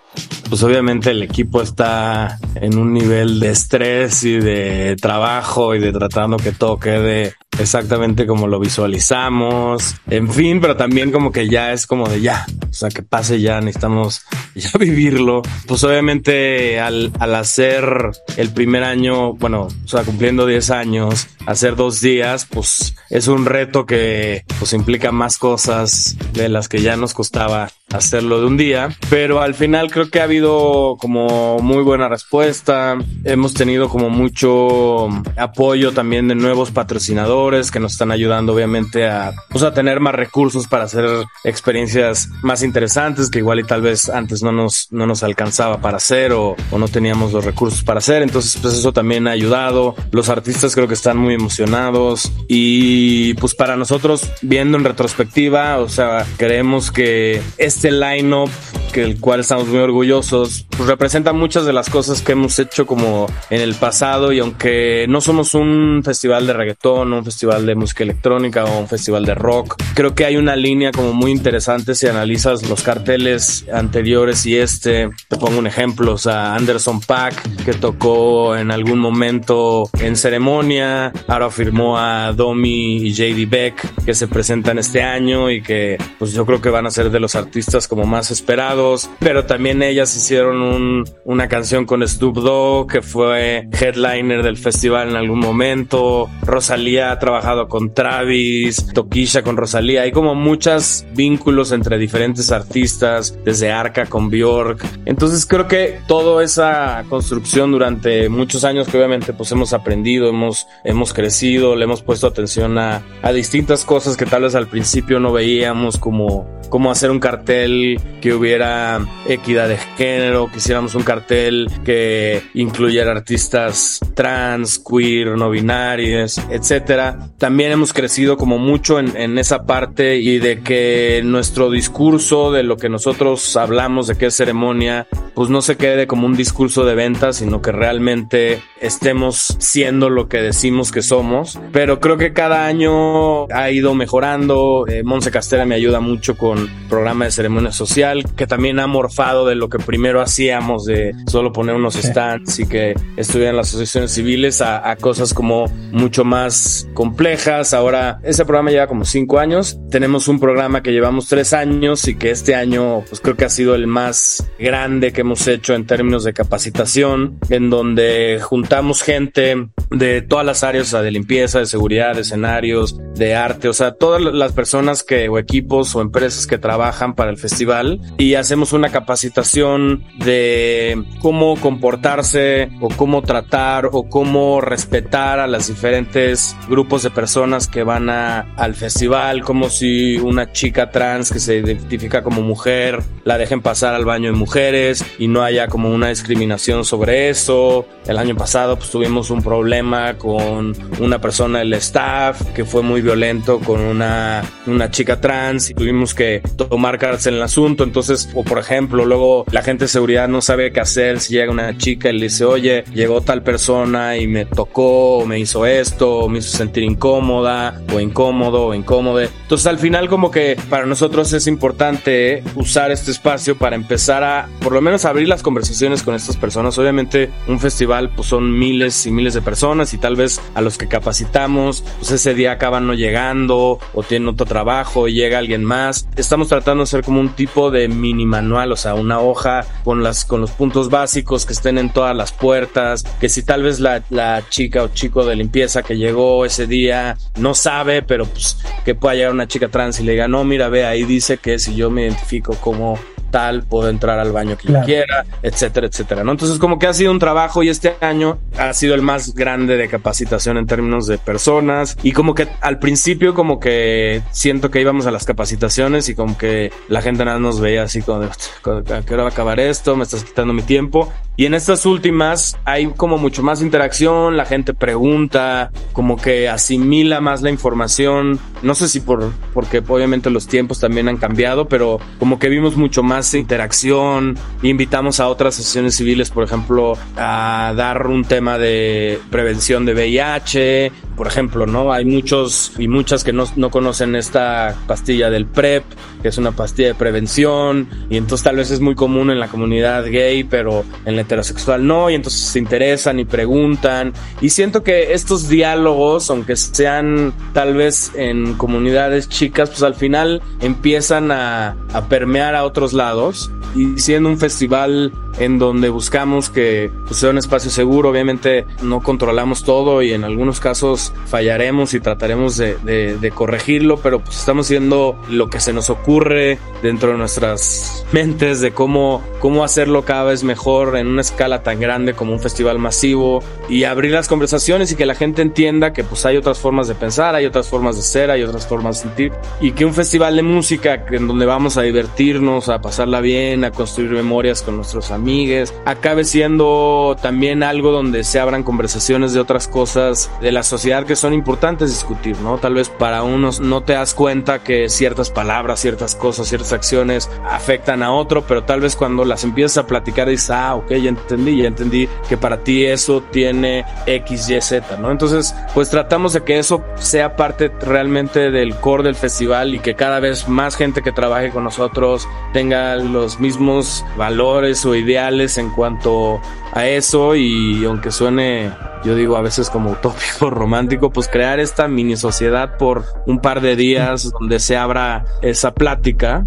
Pues 0.49 0.63
obviamente 0.63 1.11
el 1.11 1.21
equipo 1.21 1.61
está 1.61 2.39
en 2.55 2.77
un 2.77 2.93
nivel 2.93 3.39
de 3.39 3.49
estrés 3.49 4.23
y 4.23 4.39
de 4.39 4.95
trabajo 4.99 5.75
y 5.75 5.79
de 5.79 5.91
tratando 5.91 6.37
que 6.37 6.51
todo 6.51 6.79
quede 6.79 7.33
exactamente 7.59 8.25
como 8.25 8.47
lo 8.47 8.59
visualizamos, 8.59 9.95
en 10.09 10.29
fin, 10.31 10.61
pero 10.61 10.75
también 10.75 11.11
como 11.11 11.31
que 11.31 11.49
ya 11.49 11.73
es 11.73 11.87
como 11.87 12.07
de 12.07 12.21
ya, 12.21 12.45
o 12.69 12.73
sea, 12.73 12.89
que 12.89 13.01
pase 13.01 13.41
ya, 13.41 13.59
necesitamos 13.61 14.21
ya 14.55 14.71
vivirlo. 14.79 15.41
Pues 15.67 15.83
obviamente 15.83 16.79
al, 16.79 17.11
al 17.19 17.35
hacer 17.35 18.11
el 18.37 18.49
primer 18.51 18.83
año, 18.83 19.33
bueno, 19.33 19.67
o 19.83 19.87
sea, 19.87 20.03
cumpliendo 20.03 20.45
10 20.45 20.69
años, 20.71 21.27
hacer 21.45 21.75
dos 21.75 22.01
días, 22.01 22.45
pues 22.45 22.95
es 23.09 23.27
un 23.27 23.45
reto 23.45 23.85
que 23.85 24.43
pues 24.59 24.73
implica 24.73 25.11
más 25.11 25.37
cosas 25.37 26.17
de 26.33 26.49
las 26.49 26.67
que 26.67 26.81
ya 26.81 26.97
nos 26.97 27.13
costaba 27.13 27.69
hacerlo 27.91 28.41
de 28.41 28.47
un 28.47 28.57
día, 28.57 28.89
pero 29.09 29.41
al 29.41 29.55
final 29.55 29.89
creo 29.89 30.09
que 30.09 30.19
ha 30.19 30.23
habido 30.23 30.97
como 30.99 31.59
muy 31.59 31.83
buena 31.83 32.09
respuesta, 32.09 32.97
hemos 33.23 33.53
tenido 33.53 33.87
como 33.87 34.09
mucho 34.09 35.07
apoyo 35.37 35.93
también 35.93 36.27
de 36.27 36.35
nuevos 36.35 36.71
patrocinadores 36.71 37.46
que 37.47 37.79
nos 37.79 37.93
están 37.93 38.11
ayudando 38.11 38.53
obviamente 38.53 39.07
a, 39.07 39.33
pues, 39.49 39.63
a 39.63 39.73
tener 39.73 40.01
más 40.01 40.13
recursos 40.13 40.67
para 40.67 40.83
hacer 40.83 41.05
experiencias 41.45 42.27
más 42.43 42.61
interesantes 42.61 43.29
que 43.29 43.39
igual 43.39 43.61
y 43.61 43.63
tal 43.63 43.81
vez 43.81 44.09
antes 44.09 44.43
no 44.43 44.51
nos, 44.51 44.87
no 44.91 45.07
nos 45.07 45.23
alcanzaba 45.23 45.79
para 45.79 45.97
hacer 45.97 46.33
o, 46.33 46.57
o 46.71 46.77
no 46.77 46.89
teníamos 46.89 47.31
los 47.31 47.45
recursos 47.45 47.83
para 47.83 47.99
hacer, 47.99 48.21
entonces 48.21 48.59
pues 48.61 48.73
eso 48.73 48.91
también 48.91 49.27
ha 49.27 49.31
ayudado, 49.31 49.95
los 50.11 50.27
artistas 50.27 50.75
creo 50.75 50.89
que 50.89 50.93
están 50.93 51.17
muy 51.17 51.35
emocionados 51.35 52.31
y 52.49 53.33
pues 53.35 53.55
para 53.55 53.77
nosotros 53.77 54.29
viendo 54.41 54.77
en 54.77 54.83
retrospectiva, 54.83 55.77
o 55.77 55.87
sea, 55.87 56.25
creemos 56.37 56.91
que 56.91 57.41
este 57.57 57.91
line-up 57.91 58.49
que 58.91 59.03
el 59.03 59.19
cual 59.19 59.41
estamos 59.41 59.67
muy 59.67 59.79
orgullosos, 59.79 60.65
pues 60.75 60.89
representa 60.89 61.33
muchas 61.33 61.65
de 61.65 61.73
las 61.73 61.89
cosas 61.89 62.21
que 62.21 62.31
hemos 62.31 62.57
hecho 62.59 62.85
como 62.85 63.27
en 63.49 63.61
el 63.61 63.75
pasado. 63.75 64.31
Y 64.31 64.39
aunque 64.39 65.05
no 65.09 65.21
somos 65.21 65.53
un 65.53 66.01
festival 66.03 66.47
de 66.47 66.53
reggaetón, 66.53 67.13
un 67.13 67.23
festival 67.23 67.36
de 67.37 67.75
música 67.75 68.03
electrónica 68.03 68.65
o 68.65 68.79
un 68.79 68.87
festival 68.87 69.23
de 69.25 69.35
rock, 69.35 69.75
creo 69.93 70.15
que 70.15 70.25
hay 70.25 70.37
una 70.37 70.55
línea 70.55 70.91
como 70.91 71.13
muy 71.13 71.31
interesante 71.31 71.93
si 71.93 72.07
analizas 72.07 72.67
los 72.67 72.81
carteles 72.81 73.65
anteriores 73.71 74.45
y 74.47 74.57
este, 74.57 75.09
te 75.27 75.37
pongo 75.37 75.59
un 75.59 75.67
ejemplo, 75.67 76.13
o 76.13 76.17
sea, 76.17 76.55
Anderson 76.55 76.99
Pack 76.99 77.63
que 77.63 77.73
tocó 77.73 78.55
en 78.55 78.71
algún 78.71 78.99
momento 78.99 79.89
en 79.99 80.15
ceremonia, 80.15 81.13
ahora 81.27 81.51
firmó 81.51 81.97
a 81.99 82.33
Domi 82.33 82.97
y 82.97 83.13
JD 83.13 83.49
Beck 83.49 84.03
que 84.03 84.15
se 84.15 84.27
presentan 84.27 84.79
este 84.79 85.03
año 85.03 85.51
y 85.51 85.61
que 85.61 85.97
pues 86.17 86.33
yo 86.33 86.45
creo 86.45 86.59
que 86.59 86.69
van 86.69 86.87
a 86.87 86.91
ser 86.91 87.11
de 87.11 87.19
los 87.19 87.35
artistas 87.35 87.87
como 87.87 88.05
más 88.05 88.31
esperados, 88.31 89.09
pero 89.19 89.45
también 89.45 89.83
ellas 89.83 90.15
hicieron 90.15 90.61
un, 90.61 91.05
una 91.23 91.47
canción 91.47 91.85
con 91.85 92.05
Snoop 92.07 92.37
Dogg 92.37 92.91
que 92.91 93.01
fue 93.01 93.67
headliner 93.79 94.41
del 94.41 94.57
festival 94.57 95.09
en 95.09 95.15
algún 95.15 95.39
momento, 95.39 96.29
Rosalía 96.41 97.11
trabajado 97.27 97.67
con 97.67 97.93
Travis, 97.93 98.87
Toquisha 98.93 99.43
con 99.43 99.57
Rosalía, 99.57 100.03
hay 100.03 100.13
como 100.13 100.33
muchos 100.33 101.05
vínculos 101.13 101.73
entre 101.73 101.97
diferentes 101.97 102.53
artistas, 102.53 103.37
desde 103.43 103.69
Arca 103.69 104.05
con 104.05 104.29
Bjork, 104.29 104.81
entonces 105.03 105.45
creo 105.45 105.67
que 105.67 105.99
toda 106.07 106.41
esa 106.41 107.03
construcción 107.09 107.73
durante 107.73 108.29
muchos 108.29 108.63
años 108.63 108.87
que 108.87 108.95
obviamente 108.95 109.33
pues 109.33 109.51
hemos 109.51 109.73
aprendido, 109.73 110.29
hemos, 110.29 110.67
hemos 110.85 111.11
crecido, 111.11 111.75
le 111.75 111.83
hemos 111.83 112.01
puesto 112.01 112.27
atención 112.27 112.77
a, 112.77 113.03
a 113.21 113.33
distintas 113.33 113.83
cosas 113.83 114.15
que 114.15 114.25
tal 114.25 114.43
vez 114.43 114.55
al 114.55 114.67
principio 114.67 115.19
no 115.19 115.33
veíamos 115.33 115.97
como, 115.97 116.47
como 116.69 116.91
hacer 116.91 117.11
un 117.11 117.19
cartel 117.19 117.99
que 118.21 118.33
hubiera 118.33 119.01
equidad 119.27 119.67
de 119.67 119.77
género, 119.97 120.49
quisiéramos 120.49 120.95
un 120.95 121.03
cartel 121.03 121.69
que 121.83 122.41
incluyera 122.53 123.11
artistas 123.11 123.99
trans, 124.13 124.79
queer, 124.79 125.37
no 125.37 125.49
binarios, 125.49 126.37
etcétera. 126.49 127.16
También 127.37 127.71
hemos 127.71 127.93
crecido 127.93 128.37
como 128.37 128.57
mucho 128.57 128.99
en, 128.99 129.15
en, 129.15 129.37
esa 129.37 129.65
parte 129.65 130.17
y 130.17 130.39
de 130.39 130.61
que 130.61 131.21
nuestro 131.23 131.69
discurso 131.69 132.51
de 132.51 132.63
lo 132.63 132.77
que 132.77 132.89
nosotros 132.89 133.55
hablamos 133.55 134.07
de 134.07 134.17
qué 134.17 134.27
es 134.27 134.35
ceremonia, 134.35 135.07
pues 135.35 135.49
no 135.49 135.61
se 135.61 135.77
quede 135.77 136.07
como 136.07 136.25
un 136.25 136.35
discurso 136.35 136.83
de 136.85 136.95
venta, 136.95 137.33
sino 137.33 137.61
que 137.61 137.71
realmente 137.71 138.61
estemos 138.81 139.55
siendo 139.59 140.09
lo 140.09 140.27
que 140.27 140.41
decimos 140.41 140.91
que 140.91 141.01
somos. 141.01 141.59
Pero 141.71 141.99
creo 141.99 142.17
que 142.17 142.33
cada 142.33 142.65
año 142.65 143.45
ha 143.47 143.69
ido 143.69 143.93
mejorando. 143.93 144.85
Eh, 144.87 145.03
Monse 145.03 145.31
Castera 145.31 145.65
me 145.65 145.75
ayuda 145.75 145.99
mucho 145.99 146.37
con 146.37 146.69
programa 146.89 147.25
de 147.25 147.31
ceremonia 147.31 147.71
social, 147.71 148.23
que 148.35 148.47
también 148.47 148.79
ha 148.79 148.87
morfado 148.87 149.45
de 149.45 149.55
lo 149.55 149.69
que 149.69 149.79
primero 149.79 150.21
hacíamos 150.21 150.85
de 150.85 151.13
solo 151.27 151.51
poner 151.51 151.75
unos 151.75 151.95
stands 151.95 152.59
y 152.59 152.67
que 152.67 152.95
estuvieran 153.15 153.55
las 153.55 153.69
asociaciones 153.69 154.11
civiles 154.11 154.61
a, 154.61 154.89
a, 154.89 154.95
cosas 154.95 155.33
como 155.33 155.65
mucho 155.91 156.25
más 156.25 156.87
complejas. 156.97 157.75
Ahora, 157.75 158.19
ese 158.23 158.43
programa 158.43 158.71
lleva 158.71 158.87
como 158.87 159.05
cinco 159.05 159.37
años. 159.37 159.77
Tenemos 159.91 160.27
un 160.27 160.39
programa 160.39 160.81
que 160.81 160.91
llevamos 160.91 161.27
tres 161.27 161.53
años 161.53 162.07
y 162.07 162.15
que 162.15 162.31
este 162.31 162.55
año, 162.55 163.03
pues 163.07 163.21
creo 163.21 163.35
que 163.35 163.45
ha 163.45 163.49
sido 163.49 163.75
el 163.75 163.85
más 163.85 164.49
grande 164.57 165.13
que 165.13 165.21
hemos 165.21 165.47
hecho 165.47 165.75
en 165.75 165.85
términos 165.85 166.23
de 166.23 166.33
capacitación, 166.33 167.37
en 167.51 167.69
donde 167.69 168.39
juntamos 168.41 169.03
gente 169.03 169.69
de 169.91 170.23
todas 170.23 170.43
las 170.43 170.63
áreas, 170.63 170.87
o 170.87 170.89
sea, 170.89 171.01
de 171.03 171.11
limpieza, 171.11 171.59
de 171.59 171.67
seguridad, 171.67 172.15
de 172.15 172.21
escenarios, 172.21 172.97
de 173.13 173.35
arte, 173.35 173.69
o 173.69 173.73
sea, 173.73 173.91
todas 173.93 174.19
las 174.19 174.53
personas 174.53 175.03
que, 175.03 175.29
o 175.29 175.37
equipos 175.37 175.95
o 175.95 176.01
empresas 176.01 176.47
que 176.47 176.57
trabajan 176.57 177.13
para 177.13 177.29
el 177.29 177.37
festival 177.37 178.01
y 178.17 178.33
hacemos 178.33 178.73
una 178.73 178.89
capacitación 178.89 180.03
de 180.17 181.03
cómo 181.21 181.55
comportarse 181.57 182.69
o 182.81 182.89
cómo 182.89 183.21
tratar 183.21 183.89
o 183.91 184.09
cómo 184.09 184.61
respetar 184.61 185.39
a 185.39 185.45
las 185.45 185.67
diferentes 185.67 186.55
grupos 186.67 186.86
de 186.87 187.11
personas 187.11 187.67
que 187.67 187.83
van 187.83 188.09
a, 188.09 188.53
al 188.55 188.73
festival, 188.73 189.43
como 189.43 189.69
si 189.69 190.17
una 190.17 190.51
chica 190.51 190.89
trans 190.89 191.31
que 191.31 191.39
se 191.39 191.57
identifica 191.57 192.23
como 192.23 192.41
mujer 192.41 193.03
la 193.25 193.37
dejen 193.37 193.61
pasar 193.61 193.93
al 193.93 194.05
baño 194.05 194.31
de 194.31 194.37
mujeres 194.37 195.05
y 195.19 195.27
no 195.27 195.43
haya 195.43 195.67
como 195.67 195.93
una 195.93 196.07
discriminación 196.07 196.85
sobre 196.85 197.29
eso. 197.29 197.85
El 198.07 198.17
año 198.17 198.35
pasado 198.37 198.77
pues 198.77 198.89
tuvimos 198.89 199.29
un 199.29 199.43
problema 199.43 200.17
con 200.17 200.73
una 200.99 201.19
persona 201.19 201.59
del 201.59 201.73
staff 201.73 202.41
que 202.53 202.63
fue 202.63 202.83
muy 202.83 203.01
violento 203.01 203.59
con 203.59 203.81
una, 203.81 204.43
una 204.65 204.89
chica 204.89 205.19
trans 205.19 205.69
y 205.69 205.73
tuvimos 205.73 206.13
que 206.13 206.41
tomar 206.55 206.97
cárcel 206.97 207.33
en 207.33 207.39
el 207.39 207.43
asunto. 207.43 207.83
Entonces, 207.83 208.29
o 208.33 208.45
por 208.45 208.59
ejemplo, 208.59 209.05
luego 209.05 209.43
la 209.51 209.61
gente 209.61 209.85
de 209.85 209.89
seguridad 209.89 210.29
no 210.29 210.41
sabe 210.41 210.71
qué 210.71 210.79
hacer 210.79 211.19
si 211.19 211.33
llega 211.33 211.51
una 211.51 211.77
chica 211.77 212.09
y 212.09 212.13
le 212.13 212.23
dice, 212.25 212.45
oye, 212.45 212.85
llegó 212.93 213.19
tal 213.19 213.43
persona 213.43 214.15
y 214.15 214.27
me 214.27 214.45
tocó, 214.45 215.17
o 215.17 215.25
me 215.25 215.37
hizo 215.37 215.65
esto, 215.65 216.19
o 216.19 216.29
me 216.29 216.39
hizo 216.39 216.55
sentir 216.55 216.76
incómoda, 216.83 217.81
o 217.93 217.99
incómodo, 217.99 218.67
o 218.67 218.73
incómodo. 218.73 219.21
Entonces, 219.21 219.67
al 219.67 219.79
final, 219.79 220.09
como 220.09 220.31
que 220.31 220.57
para 220.69 220.85
nosotros 220.85 221.31
es 221.33 221.47
importante 221.47 222.43
usar 222.55 222.91
este 222.91 223.11
espacio 223.11 223.57
para 223.57 223.75
empezar 223.75 224.23
a, 224.23 224.49
por 224.61 224.73
lo 224.73 224.81
menos, 224.81 225.05
abrir 225.05 225.27
las 225.27 225.43
conversaciones 225.43 226.03
con 226.03 226.15
estas 226.15 226.37
personas. 226.37 226.77
Obviamente, 226.77 227.29
un 227.47 227.59
festival, 227.59 228.09
pues 228.15 228.27
son 228.27 228.57
miles 228.57 229.05
y 229.05 229.11
miles 229.11 229.33
de 229.33 229.41
personas 229.41 229.93
y 229.93 229.97
tal 229.97 230.15
vez 230.15 230.41
a 230.53 230.61
los 230.61 230.77
que 230.77 230.87
capacitamos, 230.87 231.83
pues 231.99 232.11
ese 232.11 232.33
día 232.33 232.53
acaban 232.53 232.87
no 232.87 232.93
llegando 232.93 233.79
o 233.93 234.03
tienen 234.03 234.29
otro 234.29 234.45
trabajo 234.45 235.07
y 235.07 235.13
llega 235.13 235.37
alguien 235.37 235.63
más. 235.63 236.07
Estamos 236.15 236.47
tratando 236.47 236.81
de 236.81 236.83
hacer 236.83 237.03
como 237.03 237.19
un 237.19 237.29
tipo 237.29 237.71
de 237.71 237.87
mini 237.87 238.25
manual, 238.25 238.71
o 238.71 238.75
sea, 238.75 238.93
una 238.93 239.19
hoja 239.19 239.65
con, 239.83 240.03
las, 240.03 240.25
con 240.25 240.41
los 240.41 240.51
puntos 240.51 240.89
básicos 240.89 241.45
que 241.45 241.53
estén 241.53 241.77
en 241.77 241.89
todas 241.91 242.15
las 242.15 242.31
puertas, 242.31 243.03
que 243.19 243.29
si 243.29 243.43
tal 243.43 243.63
vez 243.63 243.79
la, 243.79 244.03
la 244.09 244.43
chica 244.49 244.83
o 244.83 244.89
chico 244.89 245.25
de 245.25 245.35
limpieza 245.35 245.83
que 245.83 245.97
llegó 245.97 246.45
ese 246.45 246.66
día 246.67 247.17
no 247.37 247.53
sabe, 247.53 248.01
pero 248.01 248.25
pues 248.25 248.57
que 248.85 248.95
pueda 248.95 249.15
llegar 249.15 249.31
una 249.31 249.47
chica 249.47 249.69
trans 249.69 249.99
y 249.99 250.03
le 250.03 250.13
diga, 250.13 250.27
no, 250.27 250.43
mira, 250.43 250.69
ve, 250.69 250.85
ahí 250.85 251.03
dice 251.03 251.37
que 251.37 251.59
si 251.59 251.75
yo 251.75 251.89
me 251.89 252.03
identifico 252.03 252.55
como 252.55 252.97
tal, 253.29 253.63
puedo 253.63 253.89
entrar 253.89 254.19
al 254.19 254.31
baño 254.31 254.57
que 254.57 254.67
claro. 254.67 254.85
quiera, 254.85 255.25
etcétera, 255.41 255.87
etcétera, 255.87 256.23
¿no? 256.23 256.31
Entonces, 256.31 256.59
como 256.59 256.79
que 256.79 256.87
ha 256.87 256.93
sido 256.93 257.11
un 257.11 257.19
trabajo 257.19 257.63
y 257.63 257.69
este 257.69 257.95
año 258.01 258.39
ha 258.57 258.73
sido 258.73 258.95
el 258.95 259.01
más 259.01 259.33
grande 259.33 259.77
de 259.77 259.87
capacitación 259.87 260.57
en 260.57 260.65
términos 260.65 261.07
de 261.07 261.17
personas 261.17 261.97
y 262.03 262.11
como 262.11 262.33
que 262.33 262.47
al 262.61 262.79
principio 262.79 263.33
como 263.33 263.59
que 263.59 264.21
siento 264.31 264.71
que 264.71 264.81
íbamos 264.81 265.05
a 265.07 265.11
las 265.11 265.25
capacitaciones 265.25 266.09
y 266.09 266.15
como 266.15 266.37
que 266.37 266.71
la 266.87 267.01
gente 267.01 267.25
nada 267.25 267.39
nos 267.39 267.59
veía 267.59 267.83
así 267.83 268.01
como 268.01 268.21
de, 268.21 268.27
¿a 268.27 269.01
qué 269.01 269.13
hora 269.13 269.23
va 269.23 269.29
a 269.29 269.31
acabar 269.31 269.59
esto? 269.59 269.95
Me 269.95 270.03
estás 270.03 270.23
quitando 270.23 270.53
mi 270.53 270.61
tiempo 270.61 271.11
Y 271.39 271.45
en 271.45 271.53
estas 271.53 271.85
últimas 271.85 272.57
hay 272.65 272.87
como 272.87 273.19
mucho 273.19 273.43
más 273.43 273.61
interacción, 273.61 274.37
la 274.37 274.45
gente 274.45 274.73
pregunta, 274.73 275.69
como 275.93 276.17
que 276.17 276.49
asimila 276.49 277.21
más 277.21 277.43
la 277.43 277.51
información. 277.51 278.39
No 278.63 278.73
sé 278.73 278.87
si 278.87 279.01
por, 279.01 279.31
porque 279.53 279.83
obviamente 279.87 280.31
los 280.31 280.47
tiempos 280.47 280.79
también 280.79 281.07
han 281.07 281.17
cambiado, 281.17 281.67
pero 281.67 281.99
como 282.17 282.39
que 282.39 282.49
vimos 282.49 282.75
mucho 282.75 283.03
más 283.03 283.35
interacción. 283.35 284.35
Invitamos 284.63 285.19
a 285.19 285.27
otras 285.27 285.53
sesiones 285.53 285.95
civiles, 285.95 286.31
por 286.31 286.43
ejemplo, 286.43 286.97
a 287.15 287.71
dar 287.77 288.07
un 288.07 288.25
tema 288.25 288.57
de 288.57 289.19
prevención 289.29 289.85
de 289.85 289.93
VIH, 289.93 290.91
por 291.17 291.27
ejemplo, 291.27 291.65
¿no? 291.65 291.91
Hay 291.91 292.05
muchos 292.05 292.71
y 292.77 292.87
muchas 292.87 293.23
que 293.23 293.33
no, 293.33 293.45
no 293.55 293.71
conocen 293.71 294.15
esta 294.15 294.75
pastilla 294.85 295.31
del 295.31 295.47
PrEP, 295.47 295.83
que 296.21 296.27
es 296.27 296.37
una 296.37 296.51
pastilla 296.51 296.89
de 296.89 296.95
prevención, 296.95 297.89
y 298.09 298.17
entonces 298.17 298.43
tal 298.43 298.57
vez 298.57 298.69
es 298.69 298.79
muy 298.79 298.93
común 298.93 299.31
en 299.31 299.39
la 299.39 299.47
comunidad 299.47 300.05
gay, 300.05 300.43
pero 300.43 300.85
en 301.05 301.15
la 301.15 301.23
heterosexual 301.23 301.85
no, 301.85 302.11
y 302.11 302.13
entonces 302.13 302.41
se 302.41 302.59
interesan 302.59 303.19
y 303.19 303.25
preguntan. 303.25 304.13
Y 304.41 304.51
siento 304.51 304.83
que 304.83 305.13
estos 305.13 305.49
diálogos, 305.49 306.29
aunque 306.29 306.55
sean 306.55 307.33
tal 307.53 307.73
vez 307.73 308.11
en 308.15 308.53
comunidades 308.53 309.27
chicas, 309.27 309.69
pues 309.69 309.81
al 309.81 309.95
final 309.95 310.43
empiezan 310.61 311.31
a, 311.31 311.75
a 311.93 312.07
permear 312.07 312.53
a 312.53 312.63
otros 312.63 312.93
lados. 312.93 313.51
Y 313.75 313.99
siendo 313.99 314.29
un 314.29 314.37
festival 314.37 315.11
en 315.39 315.59
donde 315.59 315.89
buscamos 315.89 316.49
que 316.49 316.91
pues, 317.05 317.19
sea 317.19 317.29
un 317.29 317.37
espacio 317.37 317.71
seguro. 317.71 318.09
Obviamente 318.09 318.65
no 318.81 319.01
controlamos 319.01 319.63
todo 319.63 320.01
y 320.01 320.13
en 320.13 320.23
algunos 320.23 320.59
casos 320.59 321.13
fallaremos 321.25 321.93
y 321.93 321.99
trataremos 321.99 322.57
de, 322.57 322.77
de, 322.77 323.17
de, 323.17 323.31
corregirlo, 323.31 323.97
pero 323.97 324.19
pues 324.19 324.37
estamos 324.37 324.67
haciendo 324.67 325.15
lo 325.29 325.49
que 325.49 325.59
se 325.59 325.73
nos 325.73 325.89
ocurre 325.89 326.57
dentro 326.81 327.11
de 327.11 327.17
nuestras 327.17 328.05
mentes 328.11 328.61
de 328.61 328.71
cómo, 328.71 329.23
cómo 329.39 329.63
hacerlo 329.63 330.03
cada 330.03 330.23
vez 330.23 330.43
mejor 330.43 330.97
en 330.97 331.07
una 331.07 331.21
escala 331.21 331.63
tan 331.63 331.79
grande 331.79 332.13
como 332.13 332.33
un 332.33 332.39
festival 332.39 332.79
masivo 332.79 333.43
y 333.69 333.83
abrir 333.83 334.11
las 334.11 334.27
conversaciones 334.27 334.91
y 334.91 334.95
que 334.95 335.05
la 335.05 335.15
gente 335.15 335.41
entienda 335.41 335.93
que 335.93 336.03
pues 336.03 336.25
hay 336.25 336.37
otras 336.37 336.59
formas 336.59 336.87
de 336.87 336.95
pensar, 336.95 337.35
hay 337.35 337.45
otras 337.45 337.67
formas 337.67 337.95
de 337.95 338.01
ser, 338.01 338.31
hay 338.31 338.43
otras 338.43 338.67
formas 338.67 338.97
de 338.97 339.09
sentir 339.09 339.31
y 339.59 339.71
que 339.71 339.85
un 339.85 339.93
festival 339.93 340.35
de 340.35 340.43
música 340.43 341.05
en 341.11 341.27
donde 341.27 341.45
vamos 341.45 341.77
a 341.77 341.81
divertirnos, 341.81 342.69
a 342.69 342.81
pasarla 342.81 343.21
bien, 343.21 343.63
a 343.63 343.71
construir 343.71 344.11
memorias 344.11 344.61
con 344.61 344.77
nuestros 344.77 345.11
amigos, 345.11 345.26
amigues, 345.27 345.73
acabe 345.83 346.23
siendo 346.23 347.17
también 347.21 347.61
algo 347.61 347.91
donde 347.91 348.23
se 348.23 348.39
abran 348.39 348.63
conversaciones 348.63 349.33
de 349.33 349.41
otras 349.41 349.67
cosas 349.67 350.31
de 350.39 350.53
la 350.53 350.63
sociedad 350.63 351.05
que 351.05 351.17
son 351.17 351.33
importantes 351.33 351.89
discutir, 351.89 352.39
¿no? 352.39 352.59
Tal 352.59 352.75
vez 352.75 352.87
para 352.87 353.23
unos 353.23 353.59
no 353.59 353.83
te 353.83 353.91
das 353.91 354.13
cuenta 354.13 354.63
que 354.63 354.87
ciertas 354.87 355.29
palabras, 355.29 355.81
ciertas 355.81 356.15
cosas, 356.15 356.47
ciertas 356.47 356.71
acciones 356.71 357.29
afectan 357.43 358.03
a 358.03 358.13
otro, 358.13 358.43
pero 358.47 358.63
tal 358.63 358.79
vez 358.79 358.95
cuando 358.95 359.25
las 359.25 359.43
empiezas 359.43 359.79
a 359.79 359.85
platicar 359.85 360.29
dices, 360.29 360.49
ah, 360.51 360.75
ok, 360.75 360.93
ya 360.93 361.09
entendí, 361.09 361.61
ya 361.61 361.67
entendí 361.67 362.07
que 362.29 362.37
para 362.37 362.63
ti 362.63 362.85
eso 362.85 363.21
tiene 363.21 363.83
X, 364.05 364.47
Y, 364.47 364.61
Z, 364.61 364.95
¿no? 364.95 365.11
Entonces, 365.11 365.53
pues 365.73 365.89
tratamos 365.89 366.31
de 366.31 366.43
que 366.45 366.57
eso 366.57 366.85
sea 366.95 367.35
parte 367.35 367.69
realmente 367.81 368.49
del 368.49 368.77
core 368.77 369.03
del 369.03 369.15
festival 369.15 369.75
y 369.75 369.79
que 369.79 369.93
cada 369.93 370.21
vez 370.21 370.47
más 370.47 370.77
gente 370.77 371.01
que 371.01 371.11
trabaje 371.11 371.49
con 371.49 371.65
nosotros 371.65 372.25
tenga 372.53 372.95
los 372.95 373.41
mismos 373.41 374.05
valores 374.15 374.85
o 374.85 374.95
ideas 374.95 375.16
en 375.17 375.69
cuanto 375.71 376.39
a 376.73 376.85
eso 376.85 377.35
y 377.35 377.83
aunque 377.85 378.11
suene 378.11 378.69
yo 379.03 379.15
digo 379.15 379.35
a 379.35 379.41
veces 379.41 379.69
como 379.69 379.91
utópico 379.91 380.49
romántico 380.51 381.11
pues 381.11 381.27
crear 381.27 381.59
esta 381.59 381.87
mini 381.87 382.15
sociedad 382.15 382.77
por 382.77 383.05
un 383.25 383.39
par 383.39 383.61
de 383.61 383.75
días 383.75 384.31
donde 384.39 384.59
se 384.59 384.77
abra 384.77 385.25
esa 385.41 385.73
plática. 385.73 386.45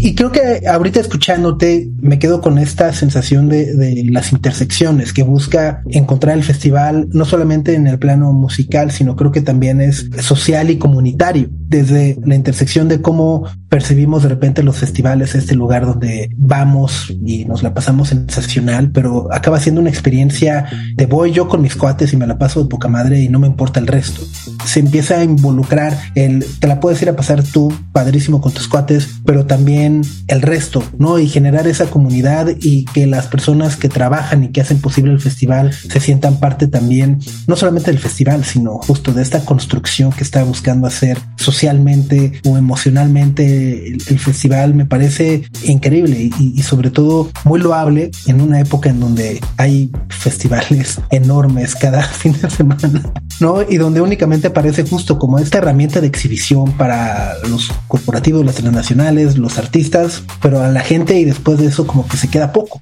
Y 0.00 0.14
creo 0.14 0.30
que 0.30 0.62
ahorita 0.68 1.00
escuchándote 1.00 1.90
me 2.00 2.20
quedo 2.20 2.40
con 2.40 2.58
esta 2.58 2.92
sensación 2.92 3.48
de, 3.48 3.74
de, 3.74 4.04
las 4.10 4.30
intersecciones 4.30 5.12
que 5.12 5.24
busca 5.24 5.82
encontrar 5.90 6.36
el 6.36 6.44
festival, 6.44 7.08
no 7.10 7.24
solamente 7.24 7.74
en 7.74 7.88
el 7.88 7.98
plano 7.98 8.32
musical, 8.32 8.92
sino 8.92 9.16
creo 9.16 9.32
que 9.32 9.40
también 9.40 9.80
es 9.80 10.08
social 10.20 10.70
y 10.70 10.78
comunitario, 10.78 11.50
desde 11.68 12.18
la 12.24 12.34
intersección 12.34 12.88
de 12.88 13.02
cómo 13.02 13.44
percibimos 13.68 14.22
de 14.22 14.30
repente 14.30 14.62
los 14.62 14.76
festivales, 14.76 15.34
este 15.34 15.54
lugar 15.54 15.84
donde 15.84 16.30
vamos 16.36 17.12
y 17.24 17.44
nos 17.44 17.62
la 17.62 17.74
pasamos 17.74 18.08
sensacional, 18.08 18.90
pero 18.90 19.28
acaba 19.32 19.60
siendo 19.60 19.80
una 19.80 19.90
experiencia 19.90 20.66
de 20.96 21.06
voy 21.06 21.32
yo 21.32 21.48
con 21.48 21.60
mis 21.60 21.76
cuates 21.76 22.12
y 22.12 22.16
me 22.16 22.26
la 22.26 22.38
paso 22.38 22.62
de 22.62 22.68
poca 22.68 22.88
madre 22.88 23.20
y 23.20 23.28
no 23.28 23.38
me 23.38 23.46
importa 23.46 23.80
el 23.80 23.86
resto. 23.86 24.22
Se 24.64 24.80
empieza 24.80 25.18
a 25.18 25.24
involucrar 25.24 25.98
el, 26.14 26.44
te 26.60 26.66
la 26.66 26.80
puedes 26.80 27.00
ir 27.02 27.10
a 27.10 27.16
pasar 27.16 27.42
tú, 27.42 27.72
padrísimo 27.92 28.40
con 28.40 28.52
tus 28.52 28.68
cuates, 28.68 29.08
pero 29.24 29.46
también 29.46 30.02
el 30.28 30.42
resto, 30.42 30.82
¿no? 30.98 31.18
Y 31.18 31.28
generar 31.28 31.66
esa 31.66 31.86
comunidad 31.86 32.48
y 32.60 32.86
que 32.86 33.06
las 33.06 33.26
personas 33.26 33.76
que 33.76 33.88
trabajan 33.88 34.44
y 34.44 34.48
que 34.48 34.60
hacen 34.60 34.80
posible 34.80 35.12
el 35.12 35.20
festival 35.20 35.72
se 35.72 36.00
sientan 36.00 36.40
parte 36.40 36.68
también, 36.68 37.18
no 37.46 37.56
solamente 37.56 37.90
del 37.90 38.00
festival, 38.00 38.44
sino 38.44 38.78
justo 38.78 39.12
de 39.12 39.22
esta 39.22 39.44
construcción 39.44 40.12
que 40.12 40.24
está 40.24 40.42
buscando 40.44 40.86
hacer 40.86 41.18
socialmente 41.58 42.40
o 42.44 42.56
emocionalmente 42.56 43.88
el, 43.88 44.18
festival, 44.20 44.74
me 44.74 44.86
parece 44.86 45.42
increíble 45.64 46.30
y, 46.38 46.52
y 46.54 46.62
sobre 46.62 46.90
todo 46.90 47.30
muy 47.42 47.58
loable 47.58 48.12
en 48.28 48.40
una 48.40 48.60
época 48.60 48.90
en 48.90 49.00
donde 49.00 49.40
hay 49.56 49.90
festivales 50.08 51.00
enormes 51.10 51.74
cada 51.74 52.02
fin 52.20 52.32
de 52.40 52.48
semana, 52.48 53.02
¿no? 53.40 53.62
Y 53.68 53.76
donde 53.76 54.00
únicamente 54.00 54.46
aparece 54.46 54.84
justo 54.84 55.18
como 55.18 55.40
esta 55.40 55.58
herramienta 55.58 56.00
de 56.00 56.06
exhibición 56.06 56.70
para 56.72 57.32
los 57.48 57.72
corporativos, 57.88 58.46
las 58.46 58.54
transnacionales, 58.54 59.36
los 59.36 59.58
artistas, 59.58 60.22
pero 60.40 60.62
a 60.62 60.68
la 60.68 60.80
gente 60.80 61.18
y 61.18 61.24
después 61.24 61.58
de 61.58 61.66
eso 61.66 61.88
como 61.88 62.06
que 62.06 62.16
se 62.16 62.28
queda 62.28 62.52
poco. 62.52 62.80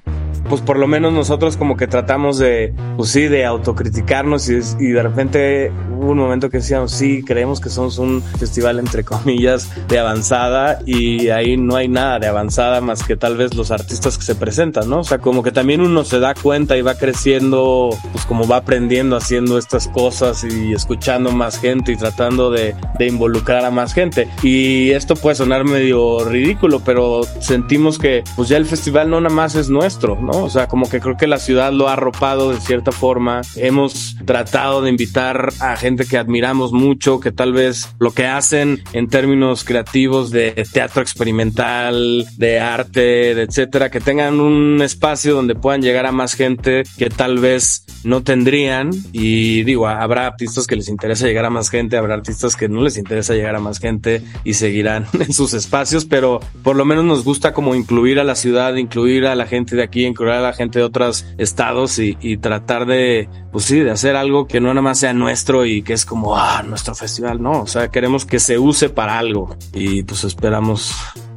Pues 0.49 0.61
por 0.61 0.77
lo 0.77 0.87
menos 0.87 1.13
nosotros 1.13 1.57
como 1.57 1.75
que 1.75 1.87
tratamos 1.87 2.37
de, 2.37 2.73
pues 2.95 3.09
sí, 3.09 3.23
de 3.23 3.43
autocriticarnos 3.43 4.49
y, 4.49 4.59
y 4.79 4.91
de 4.91 5.03
repente 5.03 5.71
hubo 5.97 6.11
un 6.11 6.17
momento 6.17 6.49
que 6.49 6.57
decíamos, 6.57 6.91
sí, 6.91 7.23
creemos 7.23 7.59
que 7.59 7.69
somos 7.69 7.97
un 7.97 8.21
festival 8.21 8.79
entre 8.79 9.03
comillas 9.03 9.69
de 9.87 9.99
avanzada 9.99 10.79
y 10.85 11.29
ahí 11.29 11.57
no 11.57 11.75
hay 11.75 11.87
nada 11.87 12.19
de 12.19 12.27
avanzada 12.27 12.81
más 12.81 13.03
que 13.03 13.15
tal 13.15 13.37
vez 13.37 13.55
los 13.55 13.71
artistas 13.71 14.17
que 14.17 14.23
se 14.23 14.35
presentan, 14.35 14.89
¿no? 14.89 14.99
O 14.99 15.03
sea, 15.03 15.17
como 15.17 15.43
que 15.43 15.51
también 15.51 15.81
uno 15.81 16.03
se 16.03 16.19
da 16.19 16.35
cuenta 16.35 16.77
y 16.77 16.81
va 16.81 16.95
creciendo, 16.95 17.89
pues 18.11 18.25
como 18.25 18.47
va 18.47 18.57
aprendiendo 18.57 19.15
haciendo 19.15 19.57
estas 19.57 19.87
cosas 19.87 20.43
y 20.43 20.73
escuchando 20.73 21.31
más 21.31 21.59
gente 21.59 21.91
y 21.91 21.97
tratando 21.97 22.51
de, 22.51 22.75
de 22.99 23.07
involucrar 23.07 23.65
a 23.65 23.71
más 23.71 23.93
gente. 23.93 24.27
Y 24.43 24.91
esto 24.91 25.15
puede 25.15 25.35
sonar 25.35 25.63
medio 25.63 26.23
ridículo, 26.25 26.81
pero 26.83 27.21
sentimos 27.39 27.97
que 27.97 28.23
pues 28.35 28.49
ya 28.49 28.57
el 28.57 28.65
festival 28.65 29.09
no 29.09 29.19
nada 29.19 29.33
más 29.33 29.55
es 29.55 29.69
nuestro, 29.69 30.19
¿no? 30.21 30.43
O 30.43 30.49
sea, 30.49 30.67
como 30.67 30.89
que 30.89 30.99
creo 30.99 31.17
que 31.17 31.27
la 31.27 31.39
ciudad 31.39 31.71
lo 31.71 31.89
ha 31.89 31.93
arropado 31.93 32.51
de 32.51 32.59
cierta 32.59 32.91
forma. 32.91 33.41
Hemos 33.55 34.15
tratado 34.25 34.81
de 34.81 34.89
invitar 34.89 35.49
a 35.59 35.75
gente 35.75 35.86
que 35.95 36.17
admiramos 36.17 36.73
mucho, 36.73 37.19
que 37.19 37.31
tal 37.31 37.53
vez 37.53 37.95
lo 37.99 38.11
que 38.11 38.25
hacen 38.25 38.83
en 38.93 39.07
términos 39.07 39.63
creativos 39.63 40.31
de 40.31 40.51
teatro 40.71 41.01
experimental, 41.01 42.25
de 42.37 42.59
arte, 42.59 43.35
de 43.35 43.43
etcétera, 43.43 43.89
que 43.89 44.01
tengan 44.01 44.39
un 44.39 44.81
espacio 44.81 45.33
donde 45.33 45.55
puedan 45.55 45.81
llegar 45.81 46.05
a 46.05 46.11
más 46.11 46.33
gente 46.33 46.83
que 46.97 47.09
tal 47.09 47.39
vez 47.39 47.85
no 48.03 48.21
tendrían. 48.23 48.91
Y 49.11 49.63
digo, 49.63 49.87
habrá 49.87 50.27
artistas 50.27 50.67
que 50.67 50.75
les 50.75 50.89
interesa 50.89 51.25
llegar 51.25 51.45
a 51.45 51.49
más 51.49 51.69
gente, 51.69 51.97
habrá 51.97 52.15
artistas 52.15 52.55
que 52.55 52.67
no 52.67 52.81
les 52.81 52.97
interesa 52.97 53.33
llegar 53.33 53.55
a 53.55 53.59
más 53.59 53.79
gente 53.79 54.21
y 54.43 54.53
seguirán 54.53 55.07
en 55.13 55.33
sus 55.33 55.53
espacios, 55.53 56.05
pero 56.05 56.39
por 56.63 56.75
lo 56.75 56.85
menos 56.85 57.05
nos 57.05 57.23
gusta 57.23 57.53
como 57.53 57.75
incluir 57.75 58.19
a 58.19 58.23
la 58.23 58.35
ciudad, 58.35 58.75
incluir 58.75 59.25
a 59.25 59.35
la 59.35 59.45
gente 59.45 59.75
de 59.75 59.83
aquí, 59.83 60.05
incluir 60.05 60.33
a 60.33 60.41
la 60.41 60.53
gente 60.53 60.79
de 60.79 60.85
otros 60.85 61.25
estados 61.37 61.99
y, 61.99 62.17
y 62.19 62.37
tratar 62.37 62.85
de, 62.85 63.29
pues 63.51 63.65
sí, 63.65 63.79
de 63.79 63.91
hacer 63.91 64.15
algo 64.15 64.47
que 64.47 64.59
no 64.59 64.69
nada 64.69 64.81
más 64.81 64.99
sea 64.99 65.13
nuestro 65.13 65.65
y 65.65 65.76
que 65.81 65.93
es 65.93 66.05
como, 66.05 66.37
ah, 66.37 66.63
nuestro 66.63 66.95
festival, 66.95 67.41
no, 67.41 67.61
o 67.61 67.67
sea, 67.67 67.89
queremos 67.89 68.25
que 68.25 68.39
se 68.39 68.57
use 68.57 68.89
para 68.89 69.17
algo 69.17 69.55
y 69.73 70.03
pues 70.03 70.23
esperamos 70.23 70.95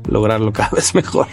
lograrlo 0.08 0.52
cada 0.52 0.70
vez 0.70 0.94
mejor 0.94 1.28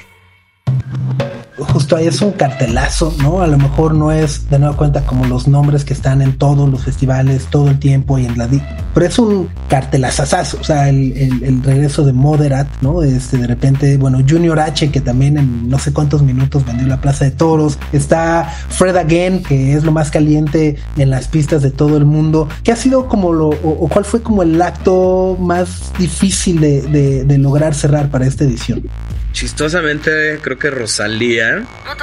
justo 1.58 1.96
ahí 1.96 2.08
es 2.08 2.22
un 2.22 2.32
cartelazo, 2.32 3.14
¿no? 3.22 3.42
A 3.42 3.48
lo 3.48 3.58
mejor 3.58 3.94
no 3.94 4.12
es 4.12 4.50
de 4.50 4.60
nueva 4.60 4.76
cuenta 4.76 5.06
como 5.06 5.26
los 5.26 5.48
nombres 5.48 5.86
que 5.86 5.94
están 5.94 6.22
en 6.22 6.38
todos 6.38 6.70
los 6.70 6.84
festivales 6.84 7.48
todo 7.50 7.70
el 7.70 7.80
tiempo 7.80 8.18
y 8.18 8.26
en 8.26 8.38
la 8.38 8.48
pero 8.94 9.06
es 9.06 9.20
un 9.20 9.50
cartelazazazo, 9.68 10.58
o 10.60 10.64
sea, 10.64 10.90
el, 10.90 11.62
regreso 11.64 12.04
de 12.04 12.14
Moderat, 12.14 12.68
¿no? 12.82 13.04
Este, 13.04 13.38
de 13.38 13.46
repente, 13.46 13.98
bueno, 13.98 14.20
Junior 14.28 14.60
H, 14.60 14.90
que 14.90 15.02
también 15.02 15.38
en 15.38 15.70
no 15.70 15.78
sé 15.78 15.94
cuántos 15.94 16.24
minutos 16.24 16.66
vendió 16.66 16.88
la 16.88 17.02
Plaza 17.02 17.26
de 17.26 17.32
Toros, 17.32 17.78
está 17.92 18.52
Fred 18.70 18.96
Again, 18.96 19.44
que 19.44 19.74
es 19.74 19.84
lo 19.84 19.92
más 19.92 20.10
caliente 20.10 20.78
en 20.98 21.10
las 21.10 21.28
pistas 21.28 21.62
de 21.62 21.72
todo 21.72 21.98
el 21.98 22.06
mundo, 22.06 22.48
¿qué 22.64 22.72
ha 22.72 22.76
sido 22.76 23.08
como 23.08 23.34
lo, 23.34 23.50
o, 23.50 23.88
cuál 23.88 24.06
fue 24.06 24.22
como 24.22 24.44
el 24.44 24.60
acto 24.62 25.38
más 25.40 25.92
difícil 26.00 26.60
de 26.60 27.38
lograr 27.38 27.76
cerrar 27.76 28.10
para 28.10 28.26
esta 28.26 28.46
edición? 28.46 28.84
Chistosamente, 29.32 30.40
creo 30.42 30.58
que 30.58 30.70
Rosalía. 30.70 31.64
O 31.86 31.96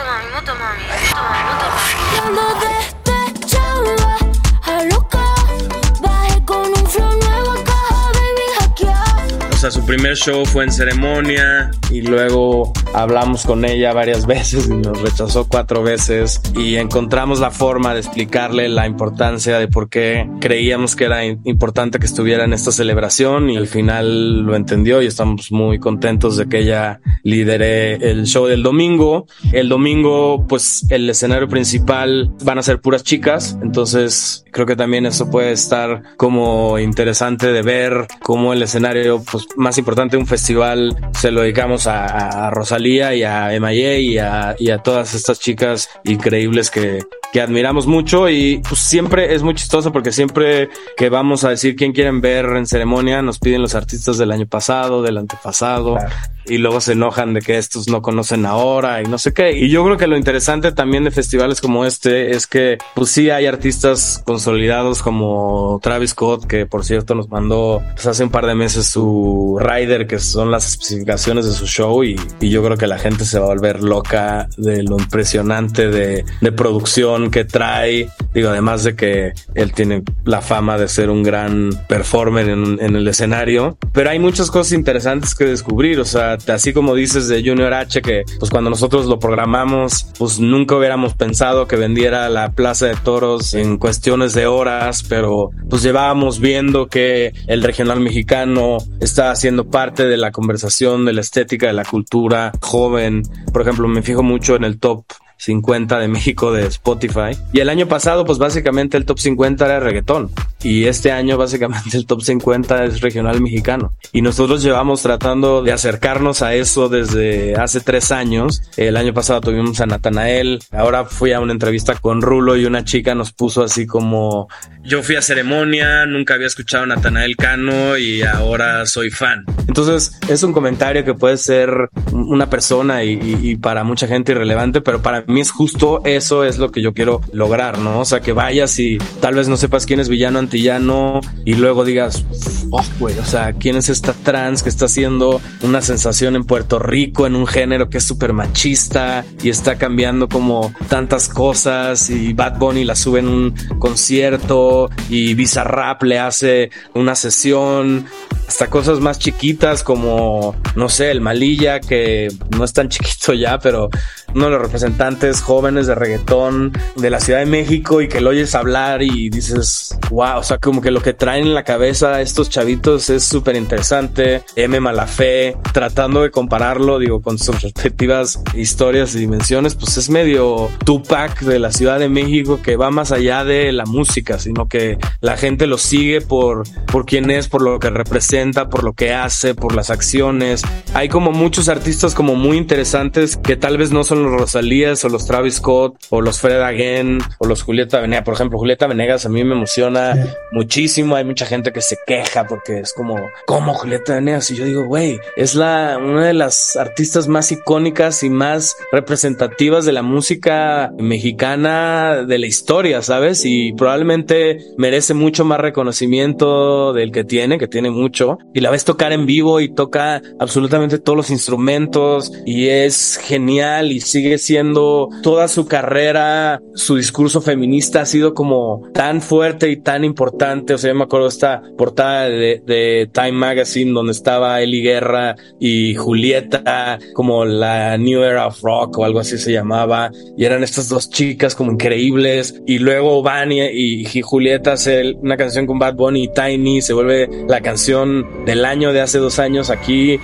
su 9.71 9.85
primer 9.87 10.15
show 10.15 10.45
fue 10.45 10.65
en 10.65 10.73
ceremonia 10.73 11.71
y 11.91 12.03
luego 12.03 12.73
hablamos 12.93 13.45
con 13.45 13.65
ella 13.65 13.95
varias 13.95 14.27
veces 14.27 14.69
y 14.69 14.75
nos 14.75 15.01
rechazó 15.01 15.49
cuatro 15.49 15.83
veces 15.83 16.41
y 16.55 16.77
encontramos 16.77 17.41
la 17.41 17.51
forma 17.51 17.95
de 17.95 18.01
explicarle 18.01 18.69
la 18.69 18.87
importancia 18.87 19.59
de 19.59 19.69
por 19.69 19.89
qué 19.89 20.29
creíamos 20.41 20.97
que 20.97 21.05
era 21.05 21.25
importante 21.25 21.99
que 21.99 22.07
estuviera 22.07 22.45
en 22.45 22.53
esta 22.53 22.73
celebración 22.73 23.49
y 23.49 23.57
al 23.57 23.67
final 23.67 24.43
lo 24.43 24.55
entendió 24.55 25.01
y 25.01 25.07
estamos 25.07 25.51
muy 25.51 25.79
contentos 25.79 26.37
de 26.37 26.47
que 26.47 26.59
ella 26.59 27.01
lidere 27.23 27.95
el 27.95 28.27
show 28.27 28.47
del 28.47 28.63
domingo. 28.63 29.27
El 29.53 29.69
domingo, 29.69 30.47
pues 30.47 30.87
el 30.91 31.09
escenario 31.09 31.49
principal 31.49 32.33
van 32.45 32.59
a 32.59 32.63
ser 32.63 32.81
puras 32.81 33.03
chicas, 33.03 33.59
entonces 33.63 34.45
creo 34.53 34.67
que 34.67 34.77
también 34.77 35.07
eso 35.07 35.31
puede 35.31 35.53
estar 35.53 36.03
como 36.17 36.79
interesante 36.79 37.49
de 37.49 37.63
ver 37.63 38.07
cómo 38.23 38.53
el 38.53 38.63
escenario 38.63 39.23
pues, 39.23 39.47
más 39.57 39.79
importante 39.79 40.17
un 40.17 40.27
festival 40.27 40.97
se 41.19 41.31
lo 41.31 41.43
dedicamos 41.43 41.87
a, 41.87 42.51
Rosalía 42.51 43.15
y 43.15 43.23
a 43.23 43.49
MIA 43.61 44.57
y 44.59 44.71
a 44.71 44.79
todas 44.79 45.15
estas 45.15 45.41
chicas 45.41 45.89
increíbles 46.05 46.71
que, 46.71 47.05
que 47.35 47.41
admiramos 47.41 47.89
mucho 47.89 48.29
y 48.29 48.63
pues 48.69 48.81
siempre 48.81 49.35
es 49.35 49.43
muy 49.43 49.57
chistoso 49.57 49.91
porque 49.91 50.13
siempre 50.13 50.69
que 50.97 51.09
vamos 51.09 51.43
a 51.43 51.49
decir 51.49 51.75
quién 51.75 51.93
quieren 51.93 52.21
ver 52.21 52.45
en 52.45 52.65
ceremonia 52.65 53.23
nos 53.23 53.41
piden 53.41 53.61
los 53.61 53.75
artistas 53.75 54.19
del 54.19 54.31
año 54.31 54.47
pasado, 54.47 55.03
del 55.03 55.19
antepasado 55.19 55.99
y 56.47 56.59
luego 56.59 56.81
se 56.81 56.93
enojan 56.93 57.35
de 57.35 57.41
que 57.41 57.59
estos 57.59 57.89
no 57.89 58.03
conocen 58.03 58.47
ahora 58.47 59.03
y 59.03 59.07
no 59.07 59.19
sé 59.19 59.33
qué. 59.33 59.57
Y 59.57 59.71
yo 59.71 59.85
creo 59.85 59.97
que 59.97 60.07
lo 60.07 60.17
interesante 60.17 60.73
también 60.73 61.05
de 61.05 61.11
festivales 61.11 61.61
como 61.61 61.85
este 61.85 62.33
es 62.37 62.47
que 62.47 62.79
pues 62.95 63.11
sí 63.11 63.31
hay 63.31 63.47
artistas 63.47 64.23
consolidados 64.25 65.03
como 65.03 65.81
Travis 65.83 66.11
Scott 66.11 66.47
que 66.47 66.67
por 66.67 66.85
cierto 66.85 67.15
nos 67.15 67.31
mandó 67.31 67.83
pues, 67.95 68.07
hace 68.07 68.25
un 68.25 68.31
par 68.31 68.47
de 68.47 68.55
meses 68.55 68.87
su 68.87 69.59
rider 69.61 70.07
que 70.07 70.19
son 70.19 70.51
las 70.51 70.69
especificaciones 70.69 71.47
de 71.47 71.53
su 71.53 71.67
show 71.67 72.05
y, 72.05 72.17
y 72.41 72.51
yo 72.51 72.63
creo 72.63 72.77
que 72.77 72.87
la 72.87 72.99
gente 72.99 73.25
se 73.25 73.39
va 73.39 73.47
a 73.47 73.49
volver 73.49 73.83
loca 73.83 74.49
de 74.57 74.83
lo 74.83 74.99
impresionante 74.99 75.89
de, 75.89 76.25
de 76.41 76.53
producción 76.53 77.24
que 77.31 77.45
trae. 77.45 78.09
Digo, 78.33 78.49
además 78.49 78.85
de 78.85 78.97
que 78.97 79.33
él 79.55 79.73
tiene 79.73 80.03
la 80.25 80.41
fama 80.41 80.79
de 80.79 80.89
ser 80.89 81.11
un 81.11 81.23
gran 81.23 81.71
performer 81.89 82.49
en, 82.49 82.97
el 82.97 83.07
escenario. 83.09 83.79
Pero 83.93 84.11
hay 84.11 84.19
muchas 84.19 84.51
cosas 84.51 84.73
interesantes 84.73 85.35
que 85.35 85.45
descubrir. 85.45 86.01
O 86.01 86.05
sea, 86.05 86.37
así 86.49 86.73
como 86.73 86.95
dices 86.95 87.29
de 87.29 87.43
Junior 87.45 87.73
H, 87.73 88.03
que 88.03 88.23
pues 88.39 88.51
cuando 88.51 88.71
nosotros 88.71 89.07
lo 89.07 89.19
programamos, 89.19 90.09
pues 90.19 90.39
nunca 90.39 90.77
hubiéramos 90.77 91.15
pensado 91.15 91.67
que 91.67 91.77
vendiera 91.77 92.29
la 92.29 92.53
Plaza 92.53 92.87
de 92.87 92.97
Toros 92.97 93.55
en 93.55 93.79
cuestiones 93.79 94.35
de 94.35 94.47
horas, 94.47 95.05
pero 95.09 95.51
pues 95.69 95.83
llevábamos 95.83 96.41
viendo 96.41 96.89
que 96.89 97.33
el 97.47 97.63
regional 97.63 98.01
mexicano 98.01 98.79
está 99.01 99.31
haciendo 99.31 99.69
parte 99.69 100.07
de 100.07 100.17
la 100.17 100.33
conversación, 100.33 101.05
de 101.05 101.13
la 101.13 101.21
estética, 101.21 101.67
de 101.67 101.73
la 101.73 101.85
cultura 101.85 102.53
joven. 102.61 103.23
Por 103.53 103.63
ejemplo, 103.63 103.89
me 103.89 104.03
fijo 104.03 104.23
mucho 104.23 104.57
en 104.57 104.65
el 104.65 104.79
top 104.79 105.05
50 105.37 105.99
de 105.99 106.09
México 106.09 106.53
de 106.53 106.67
Spotify. 106.67 107.37
Y 107.53 107.61
el 107.61 107.69
año 107.69 107.87
pasado, 107.87 108.25
pues 108.25 108.39
básicamente 108.39 108.97
el 108.97 109.05
top 109.05 109.19
50 109.19 109.65
era 109.65 109.81
reggaetón. 109.81 110.31
Y 110.63 110.87
este 110.87 111.13
año 111.13 111.37
básicamente 111.39 111.97
el 111.97 112.07
top 112.07 112.23
50 112.23 112.85
es 112.85 113.01
regional 113.01 113.41
mexicano. 113.41 113.93
Y 114.13 114.23
nosotros 114.23 114.63
llevamos 114.63 115.03
tratando 115.03 115.63
de 115.63 115.73
acercarnos 115.73 116.43
a 116.43 116.55
eso 116.55 116.89
desde 116.89 117.55
hace 117.57 117.81
tres 117.81 118.13
años. 118.13 118.63
El 118.77 118.97
año 118.97 119.13
pasado 119.13 119.41
tuvimos 119.41 119.81
a 119.81 119.87
Natanael. 119.87 120.61
Ahora 120.71 121.05
fui 121.05 121.33
a 121.33 121.41
una 121.41 121.53
entrevista 121.53 121.95
con 121.95 122.23
Rulo 122.23 122.57
y 122.57 122.65
una 122.65 122.85
chica 122.85 123.15
nos 123.15 123.33
puso 123.33 123.63
así 123.63 123.87
como, 123.87 124.49
yo 124.83 125.03
fui 125.03 125.17
a 125.17 125.23
ceremonia, 125.23 126.07
nunca 126.07 126.35
había 126.35 126.47
escuchado 126.47 126.85
a 126.85 126.87
Natanael 126.87 127.37
Cano 127.37 127.97
y 127.97 128.23
ahora 128.23 128.87
soy 128.87 129.11
fan. 129.11 129.45
Entonces 129.67 130.19
es 130.29 130.43
un 130.43 130.53
comentario 130.53 131.05
que 131.05 131.15
puede 131.15 131.37
ser 131.37 131.89
una 132.13 132.51
persona 132.51 133.05
y, 133.05 133.19
y 133.43 133.57
para 133.57 133.85
mucha 133.85 134.07
gente 134.07 134.33
irrelevante, 134.33 134.81
pero 134.81 135.03
para 135.03 135.24
mí 135.27 135.41
es 135.41 135.51
justo 135.51 136.01
eso 136.05 136.45
es 136.45 136.59
lo 136.59 136.71
que 136.71 136.83
yo 136.83 136.93
quiero 136.93 137.21
lograr, 137.33 137.79
¿no? 137.79 138.01
O 138.01 138.05
sea, 138.05 138.21
que 138.21 138.33
vayas 138.33 138.79
y 138.79 138.99
tal 139.21 139.35
vez 139.35 139.49
no 139.49 139.57
sepas 139.57 139.87
quién 139.87 140.01
es 140.01 140.09
villano 140.09 140.39
antillano 140.39 141.21
y 141.45 141.55
luego 141.55 141.85
digas, 141.85 142.25
oh, 142.71 142.85
güey, 142.99 143.19
o 143.19 143.25
sea, 143.25 143.53
quién 143.53 143.77
es 143.77 143.89
esta 143.89 144.13
trans 144.13 144.63
que 144.63 144.69
está 144.69 144.87
haciendo 144.87 145.41
una 145.63 145.81
sensación 145.83 146.37
en 146.37 146.45
Puerto 146.45 146.79
Rico 146.79 147.27
en 147.27 147.37
un 147.37 147.47
género 147.47 147.89
que 147.89 147.99
es 147.99 148.05
súper 148.05 148.33
machista 148.33 149.25
y 149.43 149.49
está 149.49 149.77
cambiando 149.77 150.29
como 150.29 150.73
tantas 150.89 151.29
cosas 151.29 152.11
y 152.11 152.33
Bad 152.33 152.59
Bunny 152.59 152.85
la 152.85 152.97
sube 152.97 153.21
en 153.21 153.29
un 153.29 153.55
concierto 153.79 154.91
y 155.09 155.35
Bizarrap 155.35 156.03
le 156.03 156.19
hace 156.19 156.71
una 156.95 157.15
sesión 157.15 158.07
hasta 158.47 158.69
cosas 158.69 159.01
más 159.01 159.19
chiquitas 159.19 159.83
como, 159.83 160.55
no 160.77 160.89
sé, 160.89 161.11
el 161.11 161.21
Malilla, 161.21 161.81
que 161.81 162.29
no 162.51 162.65
es 162.65 162.73
tan 162.73 162.89
chiquito 162.95 163.33
ya, 163.33 163.59
pero 163.59 163.91
uno 164.35 164.47
de 164.47 164.51
los 164.53 164.63
representantes 164.63 165.41
jóvenes 165.41 165.87
de 165.87 165.95
reggaetón 165.95 166.73
de 166.97 167.11
la 167.11 167.21
Ciudad 167.21 167.41
de 167.41 167.47
México 167.47 168.01
y 168.01 168.09
que 168.09 168.21
lo 168.21 168.31
oyes 168.31 168.55
hablar 168.55 169.03
y 169.03 169.31
dices, 169.31 169.99
wow, 170.11 170.39
o 170.39 170.43
sea, 170.43 170.59
como 170.59 170.81
que 170.81 170.91
lo 170.91 171.03
que 171.03 171.15
traen 171.15 171.47
en 171.47 171.55
la 171.55 171.65
cabeza 171.65 172.21
estos 172.21 172.51
chavitos 172.51 173.11
es 173.11 173.25
súper 173.25 173.57
interesante. 173.57 174.43
M. 174.57 174.81
Malafé, 174.81 175.57
tratando 175.73 176.23
de 176.23 176.31
compararlo, 176.31 176.99
digo, 176.99 177.23
con 177.23 177.39
sus 177.39 177.63
respectivas 177.63 178.41
historias 178.55 179.15
y 179.15 179.21
dimensiones, 179.21 179.75
pues 179.75 179.97
es 179.97 180.11
medio 180.11 180.69
Tupac 180.85 181.41
de 181.41 181.59
la 181.59 181.73
Ciudad 181.73 181.99
de 181.99 182.09
México 182.09 182.61
que 182.63 182.77
va 182.77 182.91
más 182.91 183.13
allá 183.13 183.45
de 183.45 183.73
la 183.73 183.85
música, 183.85 184.39
sino 184.39 184.69
que 184.69 184.99
la 185.21 185.37
gente 185.37 185.67
lo 185.67 185.79
sigue 185.79 186.21
por, 186.21 186.65
por 186.87 187.07
quién 187.07 187.31
es, 187.31 187.49
por 187.49 187.63
lo 187.63 187.79
que 187.79 187.91
representa, 187.91 188.69
por 188.69 188.85
lo 188.85 188.93
que 188.95 189.13
hace, 189.13 189.55
por 189.55 189.75
las 189.75 189.91
acciones. 189.91 190.63
Hay 190.95 191.09
como 191.09 191.33
muchos 191.33 191.69
artistas 191.69 192.15
como 192.15 192.35
muy 192.35 192.57
interesantes 192.57 193.37
que 193.37 193.57
tal 193.57 193.79
vez 193.79 193.91
no 193.91 194.05
son 194.05 194.24
los 194.25 194.41
Rosalías 194.41 195.05
o 195.05 195.09
los 195.09 195.27
Travis 195.27 195.55
Scott 195.55 195.97
o 196.11 196.21
los 196.21 196.41
Fred 196.41 196.61
Again 196.61 197.19
o 197.39 197.47
los 197.47 197.63
Julieta 197.63 198.01
Venegas. 198.01 198.25
Por 198.25 198.35
ejemplo, 198.35 198.59
Julieta 198.59 198.87
Venegas 198.87 199.27
a 199.27 199.29
mí 199.29 199.45
me 199.45 199.55
emociona 199.55 200.15
muchísimo. 200.53 201.17
Hay 201.17 201.25
mucha 201.25 201.47
gente 201.47 201.73
que 201.73 201.81
se 201.81 201.97
queja 202.07 202.47
porque 202.47 202.81
es 202.81 202.93
como, 202.93 203.17
¿cómo 203.47 203.75
Julieta 203.75 204.15
Venegas? 204.15 204.51
Y 204.51 204.57
yo 204.57 204.65
digo, 204.65 204.85
güey, 204.85 205.19
es 205.37 205.55
la, 205.55 205.99
una 205.99 206.27
de 206.27 206.35
las 206.35 206.77
artistas 206.77 207.29
más 207.29 207.53
icónicas 207.53 208.23
y 208.23 208.31
más 208.31 208.77
representativas 208.93 209.85
de 209.85 209.93
la 209.93 210.03
música 210.03 210.93
mexicana 210.99 212.25
de 212.27 212.39
la 212.39 212.47
historia, 212.47 213.03
¿sabes? 213.03 213.45
Y 213.45 213.73
probablemente 213.73 214.59
merece 214.77 215.15
mucho 215.15 215.45
más 215.45 215.61
reconocimiento 215.61 216.93
del 216.93 217.13
que 217.13 217.25
tiene, 217.25 217.59
que 217.59 217.69
tiene 217.69 217.91
mucho. 217.91 218.39
Y 218.53 218.61
la 218.61 218.71
ves 218.71 218.85
tocar 218.85 219.13
en 219.13 219.27
vivo 219.27 219.61
y 219.61 219.73
toca 219.75 220.23
absolutamente 220.39 220.99
todos 220.99 221.17
los 221.17 221.31
instrumentos 221.31 222.33
y 222.45 222.69
es 222.69 223.19
genial 223.23 223.93
y 223.93 224.01
sigue 224.15 224.39
siendo 224.39 225.09
toda 225.25 225.49
su 225.49 225.67
carrera, 225.67 226.61
su 226.77 226.95
discurso 226.95 227.41
feminista 227.41 228.03
ha 228.03 228.07
sido 228.07 228.33
como 228.33 228.83
tan 228.95 229.21
fuerte 229.21 229.69
y 229.71 229.77
tan 229.77 230.05
importante. 230.05 230.73
O 230.73 230.79
sea, 230.79 230.93
yo 230.93 230.95
me 230.95 231.03
acuerdo 231.03 231.27
esta 231.27 231.63
portada 231.77 232.29
de, 232.29 233.11
Time 233.13 233.33
Magazine 233.33 233.91
donde 233.91 234.13
estaba 234.13 234.61
Eli 234.61 234.83
Guerra 234.83 235.35
y 235.59 235.97
Julieta, 235.97 237.01
como 237.13 237.45
la 237.45 237.99
New 237.99 238.23
Era 238.23 238.47
of 238.47 238.63
Rock 238.63 238.99
o 238.99 239.05
algo 239.05 239.19
así 239.19 239.37
se 239.37 239.51
llamaba. 239.51 240.13
Y 240.37 240.45
eran 240.45 240.63
estas 240.63 240.89
dos 240.89 241.11
chicas 241.11 241.57
como 241.57 241.73
increíbles. 241.73 242.63
Y 242.69 242.79
luego 242.79 243.21
Van 243.21 243.51
y, 243.51 244.05
Julieta 244.23 244.75
hace 244.75 245.15
una 245.23 245.37
canción 245.37 245.67
con 245.67 245.81
Bad 245.81 245.95
Bunny 245.95 246.25
y 246.25 246.29
Tiny, 246.33 246.83
se 246.83 246.93
vuelve 246.93 247.29
la 247.49 247.61
canción 247.61 248.45
del 248.45 248.65
año 248.65 248.93
de 248.93 249.01
hace 249.01 249.19
dos 249.19 249.41
años 249.41 249.71
aquí. 249.71 250.21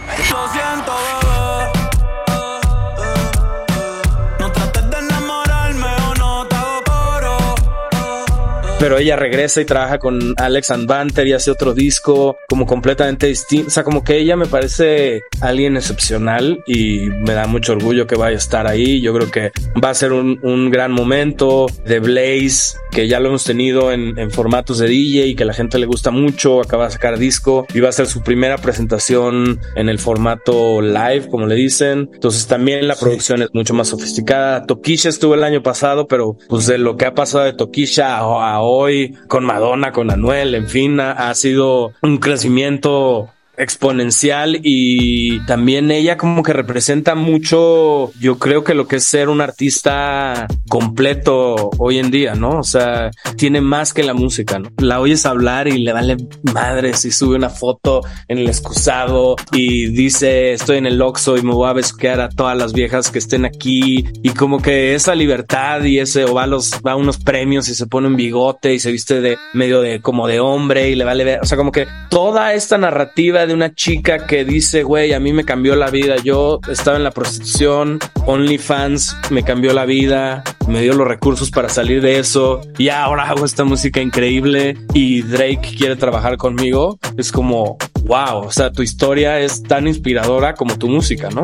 Pero 8.81 8.97
ella 8.97 9.15
regresa 9.15 9.61
y 9.61 9.67
trabaja 9.67 9.99
con 9.99 10.33
Alex 10.39 10.73
Banter 10.87 11.27
y 11.27 11.35
hace 11.35 11.51
otro 11.51 11.75
disco 11.75 12.39
como 12.49 12.65
completamente 12.65 13.27
distinto. 13.27 13.69
O 13.69 13.71
sea, 13.71 13.85
como 13.85 14.03
que 14.03 14.17
ella 14.17 14.37
me 14.37 14.47
parece 14.47 15.21
alguien 15.43 15.77
excepcional 15.77 16.65
y 16.67 17.01
me 17.01 17.35
da 17.35 17.47
mucho 17.47 17.73
orgullo 17.73 18.07
que 18.07 18.15
vaya 18.15 18.37
a 18.37 18.39
estar 18.39 18.67
ahí. 18.67 19.03
Yo 19.03 19.13
creo 19.13 19.31
que 19.31 19.53
va 19.85 19.91
a 19.91 19.95
ser 19.95 20.15
un, 20.15 20.41
un 20.43 20.71
gran 20.71 20.93
momento 20.93 21.67
de 21.85 22.01
Blaze, 22.01 22.79
que 22.91 23.07
ya 23.07 23.21
lo 23.21 23.29
hemos 23.29 23.45
tenido 23.45 23.93
en, 23.93 24.19
en, 24.19 24.31
formatos 24.31 24.79
de 24.79 24.89
DJ 24.89 25.27
y 25.27 25.35
que 25.35 25.43
a 25.43 25.47
la 25.47 25.53
gente 25.53 25.79
le 25.79 25.85
gusta 25.85 26.11
mucho. 26.11 26.63
Acaba 26.63 26.87
de 26.87 26.93
sacar 26.93 27.19
disco 27.19 27.67
y 27.75 27.81
va 27.81 27.91
a 27.91 27.93
ser 27.93 28.07
su 28.07 28.23
primera 28.23 28.57
presentación 28.57 29.61
en 29.77 29.91
el 29.91 29.99
formato 29.99 30.81
live, 30.81 31.29
como 31.31 31.47
le 31.47 31.55
dicen. 31.55 32.09
Entonces 32.15 32.47
también 32.47 32.89
la 32.89 32.97
producción 32.97 33.43
es 33.43 33.51
mucho 33.53 33.75
más 33.75 33.89
sofisticada. 33.89 34.65
Tokisha 34.65 35.11
estuvo 35.11 35.35
el 35.35 35.45
año 35.45 35.63
pasado, 35.63 36.09
pero 36.09 36.39
pues 36.49 36.67
de 36.67 36.79
lo 36.79 36.97
que 36.97 37.05
ha 37.05 37.15
pasado 37.15 37.45
de 37.45 37.53
Tokisha 37.53 38.17
a 38.17 38.70
hoy, 38.71 39.15
con 39.29 39.45
Madonna, 39.45 39.93
con 39.93 40.11
Anuel, 40.11 40.55
en 40.55 40.69
fin, 40.69 41.01
ha, 41.01 41.35
sido 41.35 41.93
un 42.03 42.19
crecimiento 42.19 43.31
exponencial 43.61 44.61
y 44.63 45.41
también 45.47 45.91
ella 45.91 46.17
como 46.17 46.43
que 46.43 46.53
representa 46.53 47.15
mucho, 47.15 48.13
yo 48.19 48.39
creo 48.39 48.65
que 48.65 48.75
lo 48.75 48.89
que 48.89 48.97
es 48.97 49.05
ser 49.05 49.29
un 49.29 49.41
artista 49.41 50.47
completo 50.69 51.71
hoy 51.79 51.99
en 51.99 52.11
día, 52.11 52.35
¿no? 52.35 52.59
O 52.59 52.65
sea, 52.65 53.11
tiene 53.37 53.61
más 53.61 53.93
que 53.93 54.03
la 54.03 54.15
música, 54.15 54.59
¿no? 54.59 54.71
La 54.79 55.01
oyes 55.01 55.27
hablar 55.27 55.69
y 55.69 55.79
le 55.79 55.93
vale 55.93 56.17
madre 56.43 56.95
si 56.95 57.11
sube 57.11 57.37
una 57.37 57.51
foto 57.51 58.03
en 58.29 58.39
el 58.39 58.49
excusado 58.49 59.37
y 59.53 59.87
dice 59.89 60.53
estoy 60.53 60.79
en 60.79 60.87
el 60.87 61.01
Oxxo 61.01 61.37
y 61.37 61.43
me 61.43 61.53
voy 61.53 61.69
a 61.69 61.73
besuquear 61.73 62.21
a 62.21 62.29
todas 62.29 62.57
las 62.57 62.73
viejas 62.73 63.11
que 63.11 63.19
estén 63.19 63.45
aquí 63.45 64.05
y 64.23 64.31
como 64.31 64.61
que 64.61 64.95
esa 64.95 65.15
libertad 65.15 65.83
y 65.85 65.99
ese 65.99 66.25
o 66.25 66.35
va 66.35 66.45
a 66.45 66.47
los 66.47 66.81
va 66.87 66.93
a 66.93 66.97
unos 66.97 67.19
premios 67.19 67.69
y 67.69 67.75
se 67.75 67.87
pone 67.87 68.07
un 68.07 68.17
bigote 68.17 68.75
y 68.75 68.79
se 68.79 68.91
viste 68.91 69.21
de 69.21 69.37
medio 69.53 69.81
de 69.81 70.01
como 70.01 70.27
de 70.27 70.41
hombre 70.41 70.91
y 70.91 70.95
le 70.95 71.05
vale 71.05 71.25
ver, 71.25 71.41
o 71.43 71.45
sea, 71.45 71.57
como 71.57 71.73
que 71.73 71.87
toda 72.09 72.55
esta 72.55 72.79
narrativa 72.79 73.47
de 73.51 73.55
una 73.55 73.75
chica 73.75 74.29
que 74.29 74.45
dice, 74.45 74.85
güey, 74.85 75.13
a 75.13 75.19
mí 75.19 75.33
me 75.33 75.45
cambió 75.45 75.75
la 75.75 75.91
vida, 75.91 76.17
yo 76.23 76.61
estaba 76.69 76.97
en 76.97 77.03
la 77.03 77.11
prostitución, 77.11 77.99
OnlyFans 78.27 79.17
me 79.31 79.43
cambió 79.43 79.73
la 79.73 79.87
vida, 79.87 80.45
me 80.69 80.81
dio 80.83 80.95
los 80.95 81.09
recursos 81.09 81.51
para 81.51 81.69
salir 81.69 82.01
de 82.01 82.21
eso 82.21 82.61
y 82.79 82.91
ahora 82.91 83.29
hago 83.29 83.45
esta 83.45 83.65
música 83.65 84.01
increíble 84.01 84.77
y 84.95 85.23
Drake 85.23 85.75
quiere 85.77 85.97
trabajar 85.97 86.37
conmigo, 86.37 87.01
es 87.17 87.33
como, 87.33 87.77
wow, 88.05 88.47
o 88.47 88.53
sea, 88.53 88.71
tu 88.71 88.83
historia 88.83 89.41
es 89.41 89.65
tan 89.65 89.89
inspiradora 89.89 90.55
como 90.55 90.79
tu 90.79 90.89
música, 90.89 91.29
¿no? 91.31 91.43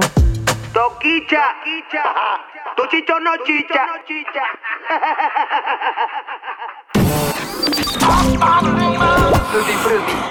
Toquicha, 0.72 1.42
tu 2.76 2.86
chicho 2.86 3.18
no 3.18 3.32
chicha. 3.44 3.84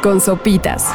Con 0.02 0.22
sopitas. 0.22 0.86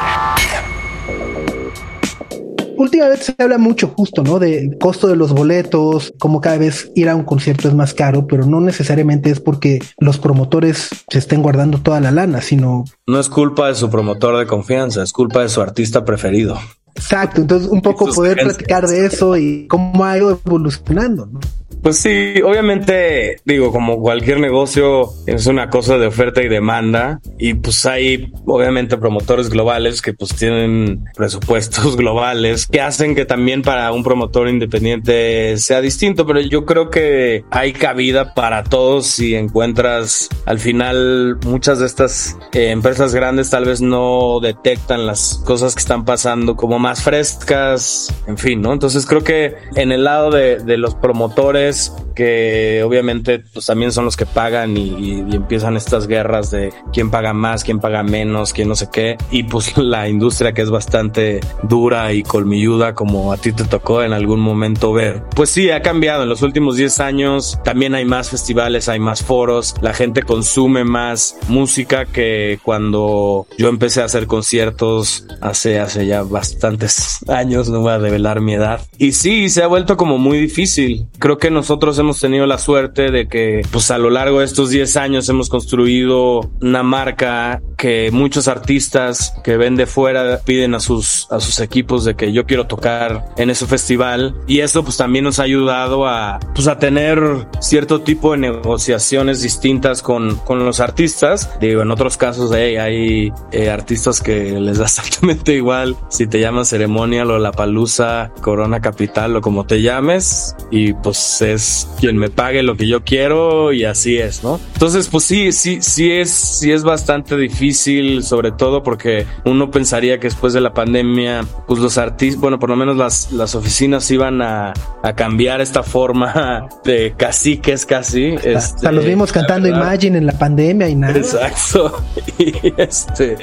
Últimamente 2.76 3.24
se 3.24 3.34
habla 3.36 3.58
mucho 3.58 3.88
justo, 3.88 4.22
¿no? 4.22 4.38
De 4.38 4.74
costo 4.80 5.06
de 5.06 5.14
los 5.14 5.32
boletos, 5.34 6.14
como 6.18 6.40
cada 6.40 6.56
vez 6.56 6.90
ir 6.94 7.10
a 7.10 7.14
un 7.14 7.24
concierto 7.24 7.68
es 7.68 7.74
más 7.74 7.92
caro, 7.92 8.26
pero 8.26 8.46
no 8.46 8.60
necesariamente 8.62 9.30
es 9.30 9.38
porque 9.38 9.80
los 9.98 10.18
promotores 10.18 10.88
se 11.10 11.18
estén 11.18 11.42
guardando 11.42 11.78
toda 11.78 12.00
la 12.00 12.10
lana, 12.10 12.40
sino... 12.40 12.84
No 13.06 13.20
es 13.20 13.28
culpa 13.28 13.68
de 13.68 13.74
su 13.74 13.90
promotor 13.90 14.38
de 14.38 14.46
confianza, 14.46 15.02
es 15.02 15.12
culpa 15.12 15.42
de 15.42 15.50
su 15.50 15.60
artista 15.60 16.06
preferido. 16.06 16.58
Exacto, 16.94 17.42
entonces 17.42 17.68
un 17.68 17.82
poco 17.82 18.06
poder 18.06 18.38
platicar 18.38 18.86
de 18.86 19.04
eso 19.04 19.36
y 19.36 19.66
cómo 19.68 20.04
ha 20.04 20.16
ido 20.16 20.40
evolucionando, 20.44 21.26
¿no? 21.26 21.40
Pues 21.82 21.96
sí, 21.96 22.34
obviamente, 22.44 23.38
digo, 23.44 23.72
como 23.72 24.00
cualquier 24.00 24.38
negocio, 24.38 25.10
es 25.26 25.46
una 25.46 25.70
cosa 25.70 25.96
de 25.96 26.06
oferta 26.06 26.42
y 26.42 26.48
demanda. 26.48 27.20
Y 27.38 27.54
pues 27.54 27.86
hay, 27.86 28.32
obviamente, 28.44 28.98
promotores 28.98 29.48
globales 29.48 30.02
que 30.02 30.12
pues 30.12 30.34
tienen 30.36 31.04
presupuestos 31.16 31.96
globales 31.96 32.66
que 32.66 32.80
hacen 32.80 33.14
que 33.14 33.24
también 33.24 33.62
para 33.62 33.92
un 33.92 34.04
promotor 34.04 34.48
independiente 34.48 35.56
sea 35.56 35.80
distinto. 35.80 36.26
Pero 36.26 36.40
yo 36.40 36.66
creo 36.66 36.90
que 36.90 37.44
hay 37.50 37.72
cabida 37.72 38.34
para 38.34 38.64
todos 38.64 39.06
si 39.06 39.34
encuentras 39.34 40.28
al 40.46 40.58
final 40.58 41.38
muchas 41.46 41.78
de 41.78 41.86
estas 41.86 42.36
eh, 42.52 42.70
empresas 42.70 43.14
grandes 43.14 43.50
tal 43.50 43.64
vez 43.64 43.80
no 43.80 44.40
detectan 44.40 45.06
las 45.06 45.42
cosas 45.46 45.74
que 45.74 45.80
están 45.80 46.04
pasando 46.04 46.56
como 46.56 46.78
más 46.78 47.02
frescas, 47.02 48.14
en 48.26 48.36
fin, 48.36 48.60
¿no? 48.60 48.72
Entonces 48.72 49.06
creo 49.06 49.22
que 49.22 49.54
en 49.76 49.92
el 49.92 50.04
lado 50.04 50.30
de, 50.30 50.58
de 50.58 50.76
los 50.76 50.94
promotores, 50.94 51.59
es 51.68 51.92
que 52.20 52.82
obviamente 52.84 53.38
pues 53.38 53.64
también 53.64 53.92
son 53.92 54.04
los 54.04 54.14
que 54.14 54.26
pagan 54.26 54.76
y, 54.76 55.20
empiezan 55.34 55.78
estas 55.78 56.06
guerras 56.06 56.50
de 56.50 56.70
quién 56.92 57.10
paga 57.10 57.32
más, 57.32 57.64
quién 57.64 57.80
paga 57.80 58.02
menos, 58.02 58.52
quién 58.52 58.68
no 58.68 58.74
sé 58.74 58.90
qué. 58.92 59.16
Y 59.30 59.44
pues 59.44 59.74
la 59.78 60.06
industria 60.06 60.52
que 60.52 60.60
es 60.60 60.68
bastante 60.68 61.40
dura 61.62 62.12
y 62.12 62.22
colmilluda 62.22 62.94
como 62.94 63.32
a 63.32 63.38
ti 63.38 63.52
te 63.52 63.64
tocó 63.64 64.02
en 64.02 64.12
algún 64.12 64.38
momento 64.38 64.92
ver. 64.92 65.22
Pues 65.34 65.48
sí, 65.48 65.70
ha 65.70 65.80
cambiado. 65.80 66.24
En 66.24 66.28
los 66.28 66.42
últimos 66.42 66.76
10 66.76 67.00
años 67.00 67.58
también 67.64 67.94
hay 67.94 68.04
más 68.04 68.28
festivales, 68.28 68.90
hay 68.90 68.98
más 68.98 69.22
foros, 69.22 69.74
la 69.80 69.94
gente 69.94 70.22
consume 70.22 70.84
más 70.84 71.38
música 71.48 72.04
que 72.04 72.58
cuando 72.62 73.46
yo 73.56 73.70
empecé 73.70 74.02
a 74.02 74.04
hacer 74.04 74.26
conciertos 74.26 75.24
hace, 75.40 75.78
hace 75.78 76.04
ya 76.04 76.22
bastantes 76.22 77.20
años, 77.28 77.70
no 77.70 77.80
voy 77.80 77.92
a 77.92 77.98
develar 77.98 78.42
mi 78.42 78.52
edad. 78.52 78.82
Y 78.98 79.12
sí, 79.12 79.48
se 79.48 79.62
ha 79.62 79.68
vuelto 79.68 79.96
como 79.96 80.18
muy 80.18 80.38
difícil. 80.38 81.06
Creo 81.18 81.38
que 81.38 81.50
nosotros 81.50 81.98
hemos 81.98 82.09
tenido 82.18 82.46
la 82.46 82.58
suerte 82.58 83.10
de 83.10 83.28
que 83.28 83.62
pues 83.70 83.90
a 83.90 83.98
lo 83.98 84.10
largo 84.10 84.40
de 84.40 84.46
estos 84.46 84.70
10 84.70 84.96
años 84.96 85.28
hemos 85.28 85.48
construido 85.48 86.50
una 86.60 86.82
marca 86.82 87.62
que 87.76 88.10
muchos 88.12 88.48
artistas 88.48 89.34
que 89.44 89.56
ven 89.56 89.76
de 89.76 89.86
fuera 89.86 90.40
piden 90.44 90.74
a 90.74 90.80
sus 90.80 91.28
a 91.30 91.40
sus 91.40 91.60
equipos 91.60 92.04
de 92.04 92.16
que 92.16 92.32
yo 92.32 92.46
quiero 92.46 92.66
tocar 92.66 93.26
en 93.36 93.50
ese 93.50 93.66
festival. 93.66 94.34
Y 94.46 94.60
eso 94.60 94.82
pues 94.82 94.96
también 94.96 95.24
nos 95.24 95.38
ha 95.38 95.44
ayudado 95.44 96.06
a 96.06 96.40
pues 96.54 96.66
a 96.66 96.78
tener 96.78 97.46
cierto 97.60 98.00
tipo 98.00 98.32
de 98.32 98.38
negociaciones 98.38 99.42
distintas 99.42 100.02
con, 100.02 100.36
con 100.36 100.64
los 100.64 100.80
artistas. 100.80 101.50
Digo 101.60 101.82
en 101.82 101.90
otros 101.90 102.16
casos 102.16 102.50
hay 102.52 103.32
eh, 103.52 103.70
artistas 103.70 104.20
que 104.20 104.58
les 104.58 104.78
da 104.78 104.84
exactamente 104.84 105.54
igual. 105.54 105.96
Si 106.08 106.26
te 106.26 106.40
llamas 106.40 106.68
ceremonial 106.68 107.30
o 107.30 107.38
la 107.38 107.52
palusa 107.52 108.32
corona 108.40 108.80
capital 108.80 109.36
o 109.36 109.40
como 109.40 109.64
te 109.64 109.82
llames 109.82 110.56
y 110.70 110.92
pues 110.92 111.42
es 111.42 111.88
quien 112.00 112.16
me 112.16 112.30
pague 112.30 112.62
lo 112.62 112.76
que 112.76 112.88
yo 112.88 113.04
quiero 113.04 113.72
y 113.72 113.84
así 113.84 114.16
es, 114.16 114.42
¿no? 114.42 114.58
Entonces, 114.72 115.08
pues 115.08 115.24
sí, 115.24 115.52
sí, 115.52 115.80
sí 115.82 116.10
es, 116.10 116.30
sí 116.30 116.72
es 116.72 116.82
bastante 116.82 117.36
difícil, 117.36 118.24
sobre 118.24 118.52
todo 118.52 118.82
porque 118.82 119.26
uno 119.44 119.70
pensaría 119.70 120.18
que 120.18 120.28
después 120.28 120.52
de 120.52 120.60
la 120.60 120.72
pandemia, 120.72 121.44
pues 121.66 121.78
los 121.80 121.98
artistas, 121.98 122.40
bueno, 122.40 122.58
por 122.58 122.70
lo 122.70 122.76
menos 122.76 122.96
las, 122.96 123.30
las 123.32 123.54
oficinas 123.54 124.10
iban 124.10 124.40
a, 124.40 124.72
a 125.02 125.12
cambiar 125.14 125.60
esta 125.60 125.82
forma 125.82 126.68
de 126.84 127.14
caciques 127.16 127.84
casi. 127.84 128.34
Hasta, 128.36 128.50
este, 128.50 128.92
los 128.92 129.04
vimos 129.04 129.32
cantando 129.32 129.68
Imagine 129.68 130.18
en 130.18 130.26
la 130.26 130.32
pandemia 130.32 130.88
y 130.88 130.94
nada. 130.94 131.16
Exacto. 131.16 132.02
Y 132.38 132.54
este, 132.78 133.36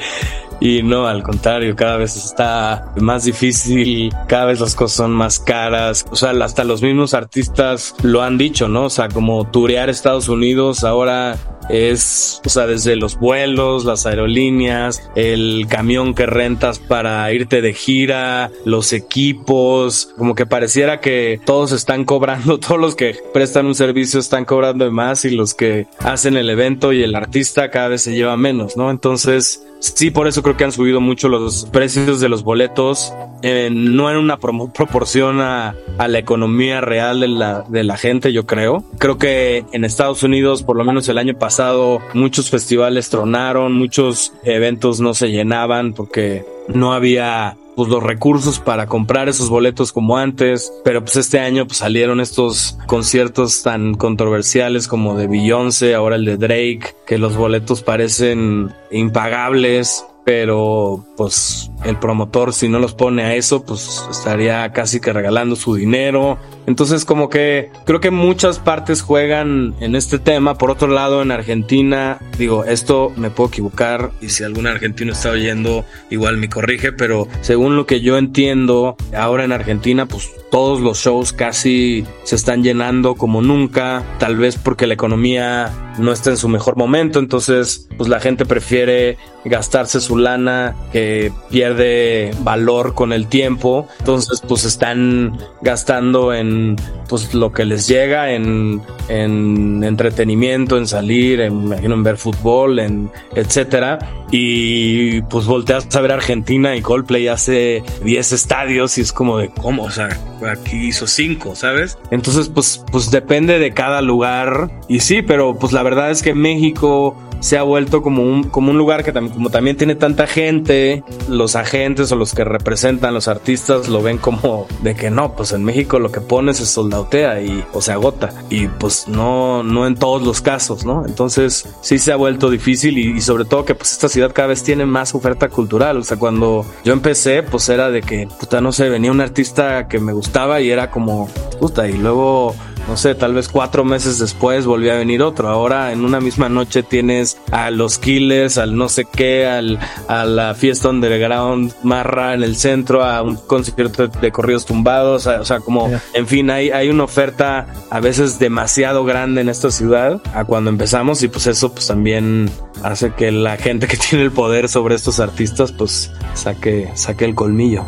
y 0.60 0.82
no, 0.82 1.06
al 1.06 1.22
contrario, 1.22 1.76
cada 1.76 1.96
vez 1.96 2.16
está 2.16 2.92
más 2.96 3.24
difícil, 3.24 4.12
cada 4.26 4.46
vez 4.46 4.60
las 4.60 4.74
cosas 4.74 4.96
son 4.96 5.12
más 5.12 5.38
caras. 5.38 6.04
O 6.10 6.16
sea, 6.16 6.30
hasta 6.30 6.64
los 6.64 6.82
mismos 6.82 7.14
artistas 7.14 7.94
lo 8.02 8.22
han 8.22 8.38
dicho, 8.38 8.68
¿no? 8.68 8.84
O 8.84 8.90
sea, 8.90 9.08
como 9.08 9.48
turear 9.50 9.88
Estados 9.88 10.28
Unidos 10.28 10.84
ahora 10.84 11.36
es, 11.68 12.40
o 12.44 12.48
sea, 12.48 12.66
desde 12.66 12.96
los 12.96 13.18
vuelos, 13.18 13.84
las 13.84 14.06
aerolíneas, 14.06 15.10
el 15.14 15.66
camión 15.68 16.14
que 16.14 16.26
rentas 16.26 16.78
para 16.78 17.30
irte 17.32 17.60
de 17.60 17.74
gira, 17.74 18.50
los 18.64 18.92
equipos, 18.92 20.14
como 20.16 20.34
que 20.34 20.46
pareciera 20.46 21.00
que 21.00 21.40
todos 21.44 21.72
están 21.72 22.04
cobrando, 22.04 22.58
todos 22.58 22.80
los 22.80 22.94
que 22.94 23.16
prestan 23.32 23.66
un 23.66 23.74
servicio 23.74 24.18
están 24.20 24.44
cobrando 24.44 24.90
más 24.90 25.24
y 25.24 25.30
los 25.30 25.54
que 25.54 25.86
hacen 26.00 26.36
el 26.36 26.50
evento 26.50 26.92
y 26.92 27.02
el 27.02 27.14
artista 27.14 27.70
cada 27.70 27.88
vez 27.88 28.02
se 28.02 28.14
lleva 28.14 28.36
menos, 28.36 28.76
¿no? 28.76 28.90
Entonces, 28.90 29.62
sí, 29.80 30.10
por 30.10 30.28
eso 30.28 30.42
creo 30.42 30.56
que 30.56 30.64
han 30.64 30.72
subido 30.72 31.00
mucho 31.00 31.28
los 31.28 31.66
precios 31.66 32.20
de 32.20 32.28
los 32.28 32.42
boletos, 32.42 33.12
eh, 33.42 33.70
no 33.72 34.10
en 34.10 34.16
una 34.16 34.38
proporción 34.74 35.40
a, 35.40 35.74
la 35.98 36.18
economía 36.18 36.80
real 36.80 37.20
de 37.68 37.84
la 37.84 37.96
gente, 37.96 38.32
yo 38.32 38.46
creo. 38.46 38.84
Creo 38.98 39.18
que 39.18 39.64
en 39.72 39.84
Estados 39.84 40.22
Unidos, 40.22 40.62
por 40.62 40.76
lo 40.76 40.84
menos 40.84 41.08
el 41.08 41.18
año 41.18 41.36
pasado, 41.38 42.00
muchos 42.14 42.50
festivales 42.50 43.10
tronaron, 43.10 43.72
muchos 43.72 44.32
eventos 44.44 45.00
no 45.00 45.14
se 45.14 45.30
llenaban 45.30 45.92
porque 45.92 46.44
no 46.68 46.92
había 46.92 47.56
pues 47.78 47.90
los 47.90 48.02
recursos 48.02 48.58
para 48.58 48.88
comprar 48.88 49.28
esos 49.28 49.50
boletos 49.50 49.92
como 49.92 50.18
antes, 50.18 50.72
pero 50.82 51.00
pues 51.04 51.14
este 51.14 51.38
año 51.38 51.64
pues 51.64 51.78
salieron 51.78 52.18
estos 52.18 52.76
conciertos 52.88 53.62
tan 53.62 53.94
controversiales 53.94 54.88
como 54.88 55.16
de 55.16 55.28
Beyoncé, 55.28 55.94
ahora 55.94 56.16
el 56.16 56.24
de 56.24 56.38
Drake, 56.38 56.96
que 57.06 57.18
los 57.18 57.36
boletos 57.36 57.82
parecen 57.82 58.74
impagables 58.90 60.04
pero 60.28 61.06
pues 61.16 61.70
el 61.86 61.96
promotor 61.98 62.52
si 62.52 62.68
no 62.68 62.78
los 62.78 62.92
pone 62.92 63.22
a 63.22 63.34
eso 63.34 63.64
pues 63.64 64.04
estaría 64.10 64.70
casi 64.72 65.00
que 65.00 65.14
regalando 65.14 65.56
su 65.56 65.74
dinero. 65.74 66.36
Entonces 66.66 67.06
como 67.06 67.30
que 67.30 67.70
creo 67.86 68.00
que 68.00 68.10
muchas 68.10 68.58
partes 68.58 69.00
juegan 69.00 69.74
en 69.80 69.96
este 69.96 70.18
tema. 70.18 70.58
Por 70.58 70.70
otro 70.70 70.88
lado 70.88 71.22
en 71.22 71.30
Argentina 71.30 72.18
digo 72.36 72.64
esto 72.64 73.10
me 73.16 73.30
puedo 73.30 73.48
equivocar 73.48 74.10
y 74.20 74.28
si 74.28 74.44
algún 74.44 74.66
argentino 74.66 75.12
está 75.12 75.30
oyendo 75.30 75.86
igual 76.10 76.36
me 76.36 76.50
corrige 76.50 76.92
pero 76.92 77.26
según 77.40 77.76
lo 77.76 77.86
que 77.86 78.02
yo 78.02 78.18
entiendo 78.18 78.98
ahora 79.16 79.44
en 79.44 79.52
Argentina 79.52 80.04
pues 80.04 80.28
todos 80.50 80.80
los 80.80 80.98
shows 80.98 81.32
casi 81.32 82.04
se 82.24 82.36
están 82.36 82.62
llenando 82.62 83.14
como 83.14 83.40
nunca 83.40 84.04
tal 84.18 84.36
vez 84.36 84.56
porque 84.56 84.86
la 84.86 84.92
economía 84.92 85.94
no 85.98 86.12
está 86.12 86.28
en 86.30 86.36
su 86.36 86.48
mejor 86.48 86.76
momento. 86.76 87.18
Entonces 87.18 87.88
pues 87.96 88.10
la 88.10 88.20
gente 88.20 88.44
prefiere 88.44 89.16
gastarse 89.44 90.00
su 90.00 90.16
lana 90.16 90.74
que 90.92 91.32
pierde 91.50 92.34
valor 92.40 92.94
con 92.94 93.12
el 93.12 93.26
tiempo. 93.28 93.88
Entonces, 94.00 94.42
pues 94.46 94.64
están 94.64 95.38
gastando 95.60 96.34
en 96.34 96.76
pues 97.08 97.34
lo 97.34 97.52
que 97.52 97.64
les 97.64 97.88
llega, 97.88 98.32
en, 98.32 98.82
en 99.08 99.82
entretenimiento, 99.82 100.76
en 100.76 100.86
salir, 100.86 101.40
en, 101.40 101.52
imagino, 101.64 101.94
en 101.94 102.02
ver 102.02 102.18
fútbol, 102.18 102.78
en 102.78 103.10
etcétera. 103.34 103.98
Y 104.30 105.22
pues 105.22 105.46
volteas 105.46 105.94
a 105.96 106.00
ver 106.02 106.12
Argentina 106.12 106.76
y 106.76 106.82
Coldplay 106.82 107.28
hace 107.28 107.82
10 108.04 108.32
estadios 108.32 108.98
y 108.98 109.00
es 109.00 109.12
como 109.12 109.38
de 109.38 109.48
cómo, 109.48 109.84
o 109.84 109.90
sea, 109.90 110.08
aquí 110.46 110.88
hizo 110.88 111.06
5, 111.06 111.54
¿sabes? 111.56 111.96
Entonces, 112.10 112.50
pues, 112.50 112.84
pues 112.92 113.10
depende 113.10 113.58
de 113.58 113.72
cada 113.72 114.02
lugar. 114.02 114.70
Y 114.86 115.00
sí, 115.00 115.22
pero 115.22 115.58
pues 115.58 115.72
la 115.72 115.82
verdad 115.82 116.10
es 116.10 116.22
que 116.22 116.34
México 116.34 117.16
se 117.40 117.58
ha 117.58 117.62
vuelto 117.62 118.02
como 118.02 118.22
un, 118.22 118.44
como 118.44 118.70
un 118.70 118.78
lugar 118.78 119.04
que 119.04 119.12
también, 119.12 119.34
como 119.34 119.50
también 119.50 119.76
tiene 119.76 119.94
tanta 119.94 120.26
gente, 120.26 121.04
los 121.28 121.56
agentes 121.56 122.10
o 122.12 122.16
los 122.16 122.34
que 122.34 122.44
representan 122.44 123.14
los 123.14 123.28
artistas 123.28 123.88
lo 123.88 124.02
ven 124.02 124.18
como 124.18 124.66
de 124.82 124.94
que 124.94 125.10
no, 125.10 125.34
pues 125.34 125.52
en 125.52 125.64
México 125.64 125.98
lo 125.98 126.10
que 126.10 126.20
pones 126.20 126.58
se 126.58 126.66
soldautea 126.66 127.40
y 127.42 127.64
o 127.72 127.80
se 127.80 127.92
agota 127.92 128.32
y 128.50 128.68
pues 128.68 129.08
no, 129.08 129.62
no 129.62 129.86
en 129.86 129.94
todos 129.94 130.22
los 130.22 130.40
casos, 130.40 130.84
¿no? 130.84 131.04
Entonces 131.06 131.68
sí 131.80 131.98
se 131.98 132.12
ha 132.12 132.16
vuelto 132.16 132.50
difícil 132.50 132.98
y, 132.98 133.20
sobre 133.20 133.44
todo 133.44 133.64
que 133.64 133.74
pues 133.74 133.92
esta 133.92 134.08
ciudad 134.08 134.32
cada 134.32 134.48
vez 134.48 134.62
tiene 134.62 134.86
más 134.86 135.14
oferta 135.14 135.48
cultural, 135.48 135.98
o 135.98 136.04
sea, 136.04 136.16
cuando 136.16 136.64
yo 136.84 136.92
empecé 136.92 137.42
pues 137.42 137.68
era 137.68 137.90
de 137.90 138.02
que, 138.02 138.28
puta, 138.38 138.60
no 138.60 138.72
sé, 138.72 138.88
venía 138.88 139.10
un 139.10 139.20
artista 139.20 139.88
que 139.88 139.98
me 139.98 140.12
gustaba 140.12 140.60
y 140.60 140.70
era 140.70 140.90
como, 140.90 141.28
puta, 141.60 141.88
y 141.88 141.98
luego 141.98 142.54
no 142.88 142.96
sé, 142.96 143.14
tal 143.14 143.34
vez 143.34 143.48
cuatro 143.48 143.84
meses 143.84 144.18
después 144.18 144.64
volvió 144.64 144.92
a 144.92 144.96
venir 144.96 145.22
otro. 145.22 145.48
Ahora 145.48 145.92
en 145.92 146.04
una 146.04 146.20
misma 146.20 146.48
noche 146.48 146.82
tienes 146.82 147.38
a 147.50 147.70
los 147.70 147.98
Killers, 147.98 148.56
al 148.56 148.76
no 148.76 148.88
sé 148.88 149.04
qué, 149.04 149.46
al, 149.46 149.78
a 150.08 150.24
la 150.24 150.54
fiesta 150.54 150.88
underground 150.88 151.74
marra 151.82 152.32
en 152.32 152.42
el 152.42 152.56
centro, 152.56 153.04
a 153.04 153.22
un 153.22 153.36
concierto 153.36 154.08
de 154.08 154.32
corridos 154.32 154.64
tumbados, 154.64 155.26
o 155.26 155.44
sea, 155.44 155.60
como, 155.60 155.90
en 156.14 156.26
fin, 156.26 156.50
hay, 156.50 156.70
hay 156.70 156.88
una 156.88 157.04
oferta 157.04 157.66
a 157.90 158.00
veces 158.00 158.38
demasiado 158.38 159.04
grande 159.04 159.42
en 159.42 159.50
esta 159.50 159.70
ciudad 159.70 160.20
a 160.34 160.44
cuando 160.44 160.70
empezamos 160.70 161.22
y 161.22 161.28
pues 161.28 161.46
eso 161.46 161.72
pues 161.72 161.86
también 161.86 162.50
hace 162.82 163.12
que 163.12 163.30
la 163.30 163.58
gente 163.58 163.86
que 163.86 163.96
tiene 164.10 164.24
el 164.24 164.32
poder 164.32 164.68
sobre 164.68 164.94
estos 164.94 165.20
artistas 165.20 165.72
pues 165.72 166.10
saque, 166.34 166.90
saque 166.94 167.26
el 167.26 167.34
colmillo. 167.34 167.84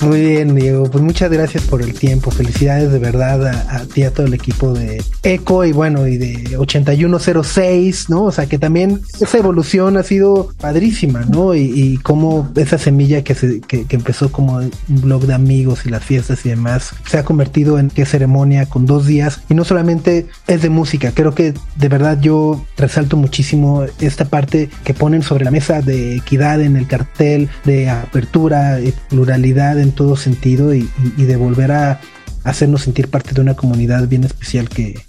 Muy 0.00 0.20
bien, 0.20 0.54
Diego. 0.54 0.90
Pues 0.90 1.02
muchas 1.02 1.30
gracias 1.30 1.62
por 1.64 1.80
el 1.80 1.94
tiempo. 1.94 2.30
Felicidades 2.30 2.92
de 2.92 2.98
verdad 2.98 3.46
a, 3.46 3.84
ti, 3.86 4.02
a 4.02 4.12
todo 4.12 4.26
el 4.26 4.34
equipo 4.34 4.74
de 4.74 5.02
ECO 5.22 5.64
y 5.64 5.72
bueno, 5.72 6.06
y 6.06 6.18
de 6.18 6.56
8106, 6.58 8.10
¿no? 8.10 8.24
O 8.24 8.32
sea, 8.32 8.46
que 8.46 8.58
también 8.58 9.00
esa 9.20 9.38
evolución 9.38 9.96
ha 9.96 10.02
sido 10.02 10.52
padrísima, 10.60 11.24
¿no? 11.24 11.54
Y, 11.54 11.62
y 11.62 11.96
cómo 11.98 12.50
esa 12.56 12.76
semilla 12.76 13.24
que, 13.24 13.34
se, 13.34 13.60
que, 13.60 13.86
empezó 13.90 14.30
como 14.30 14.56
un 14.56 14.70
blog 14.88 15.26
de 15.26 15.34
amigos 15.34 15.86
y 15.86 15.88
las 15.88 16.04
fiestas 16.04 16.44
y 16.44 16.50
demás 16.50 16.90
se 17.06 17.18
ha 17.18 17.24
convertido 17.24 17.78
en 17.78 17.88
qué 17.88 18.04
ceremonia 18.04 18.66
con 18.66 18.84
dos 18.84 19.06
días. 19.06 19.40
Y 19.48 19.54
no 19.54 19.64
solamente 19.64 20.26
es 20.46 20.60
de 20.60 20.68
música, 20.68 21.12
creo 21.12 21.34
que 21.34 21.54
de 21.76 21.88
verdad 21.88 22.20
yo 22.20 22.64
resalto 22.76 23.16
muchísimo 23.16 23.84
esta 24.00 24.26
parte 24.26 24.68
que 24.84 24.92
ponen 24.92 25.22
sobre 25.22 25.44
la 25.44 25.50
mesa 25.50 25.80
de 25.80 26.16
equidad 26.16 26.60
en 26.60 26.76
el 26.76 26.86
cartel, 26.86 27.48
de 27.64 27.88
apertura, 27.88 28.80
y 28.80 28.92
pluralidad 29.08 29.78
todo 29.92 30.16
sentido 30.16 30.74
y, 30.74 30.88
de 31.16 31.36
volver 31.36 31.72
a 31.72 32.00
hacernos 32.44 32.82
sentir 32.82 33.08
parte 33.08 33.32
de 33.32 33.40
una 33.40 33.54
comunidad 33.54 34.06
bien 34.08 34.24
especial 34.24 34.68
que, 34.68 35.02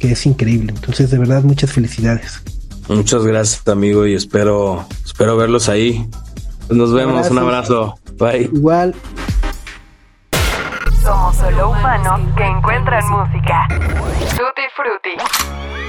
es 0.00 0.24
increíble. 0.24 0.72
Entonces, 0.74 1.10
de 1.10 1.18
verdad, 1.18 1.42
muchas 1.42 1.72
felicidades. 1.72 2.42
Muchas 2.88 3.22
gracias, 3.24 3.68
amigo, 3.68 4.06
y 4.06 4.14
espero, 4.14 4.86
espero 5.04 5.36
verlos 5.36 5.68
ahí. 5.68 6.08
Nos 6.70 6.94
vemos, 6.94 7.30
un 7.30 7.38
abrazo. 7.38 7.98
Bye. 8.16 8.50
Igual. 8.52 8.94
Somos 11.02 11.36
solo 11.36 11.70
humanos 11.70 12.20
que 12.36 12.44
encuentran 12.46 13.02
música. 13.10 13.66
Tutti 13.68 14.62
Frutti. 14.74 15.79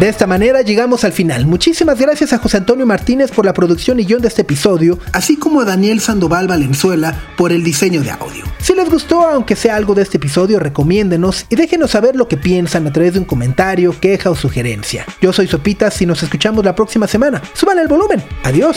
De 0.00 0.08
esta 0.08 0.28
manera 0.28 0.62
llegamos 0.62 1.02
al 1.02 1.12
final. 1.12 1.44
Muchísimas 1.46 1.98
gracias 1.98 2.32
a 2.32 2.38
José 2.38 2.58
Antonio 2.58 2.86
Martínez 2.86 3.32
por 3.32 3.44
la 3.44 3.52
producción 3.52 3.98
y 3.98 4.04
guion 4.04 4.22
de 4.22 4.28
este 4.28 4.42
episodio, 4.42 4.96
así 5.12 5.36
como 5.36 5.60
a 5.60 5.64
Daniel 5.64 6.00
Sandoval 6.00 6.46
Valenzuela 6.46 7.20
por 7.36 7.50
el 7.50 7.64
diseño 7.64 8.02
de 8.02 8.12
audio. 8.12 8.44
Si 8.60 8.74
les 8.74 8.88
gustó, 8.88 9.22
aunque 9.22 9.56
sea 9.56 9.74
algo 9.74 9.96
de 9.96 10.02
este 10.02 10.18
episodio, 10.18 10.60
recomiéndenos 10.60 11.46
y 11.48 11.56
déjenos 11.56 11.90
saber 11.90 12.14
lo 12.14 12.28
que 12.28 12.36
piensan 12.36 12.86
a 12.86 12.92
través 12.92 13.14
de 13.14 13.18
un 13.18 13.24
comentario, 13.24 13.92
queja 13.98 14.30
o 14.30 14.36
sugerencia. 14.36 15.04
Yo 15.20 15.32
soy 15.32 15.48
Sopitas 15.48 16.00
y 16.00 16.06
nos 16.06 16.22
escuchamos 16.22 16.64
la 16.64 16.76
próxima 16.76 17.08
semana. 17.08 17.42
Suban 17.52 17.80
el 17.80 17.88
volumen. 17.88 18.22
Adiós. 18.44 18.76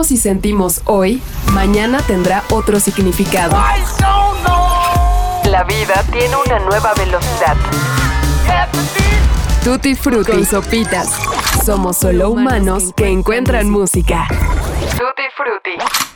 Vemos 0.00 0.12
y 0.12 0.16
sentimos 0.16 0.80
hoy, 0.86 1.22
mañana 1.52 2.00
tendrá 2.06 2.42
otro 2.50 2.80
significado. 2.80 3.56
La 5.44 5.64
vida 5.64 6.04
tiene 6.10 6.36
una 6.36 6.58
nueva 6.60 6.94
velocidad. 6.94 7.56
Tutti 9.62 9.94
Frutti 9.94 10.32
con 10.32 10.46
sopitas. 10.46 11.10
Somos 11.64 11.98
solo 11.98 12.30
humanos 12.30 12.94
que 12.96 13.08
encuentran 13.08 13.68
música. 13.68 14.26
Tutti 14.96 15.24
Frutti. 15.36 16.10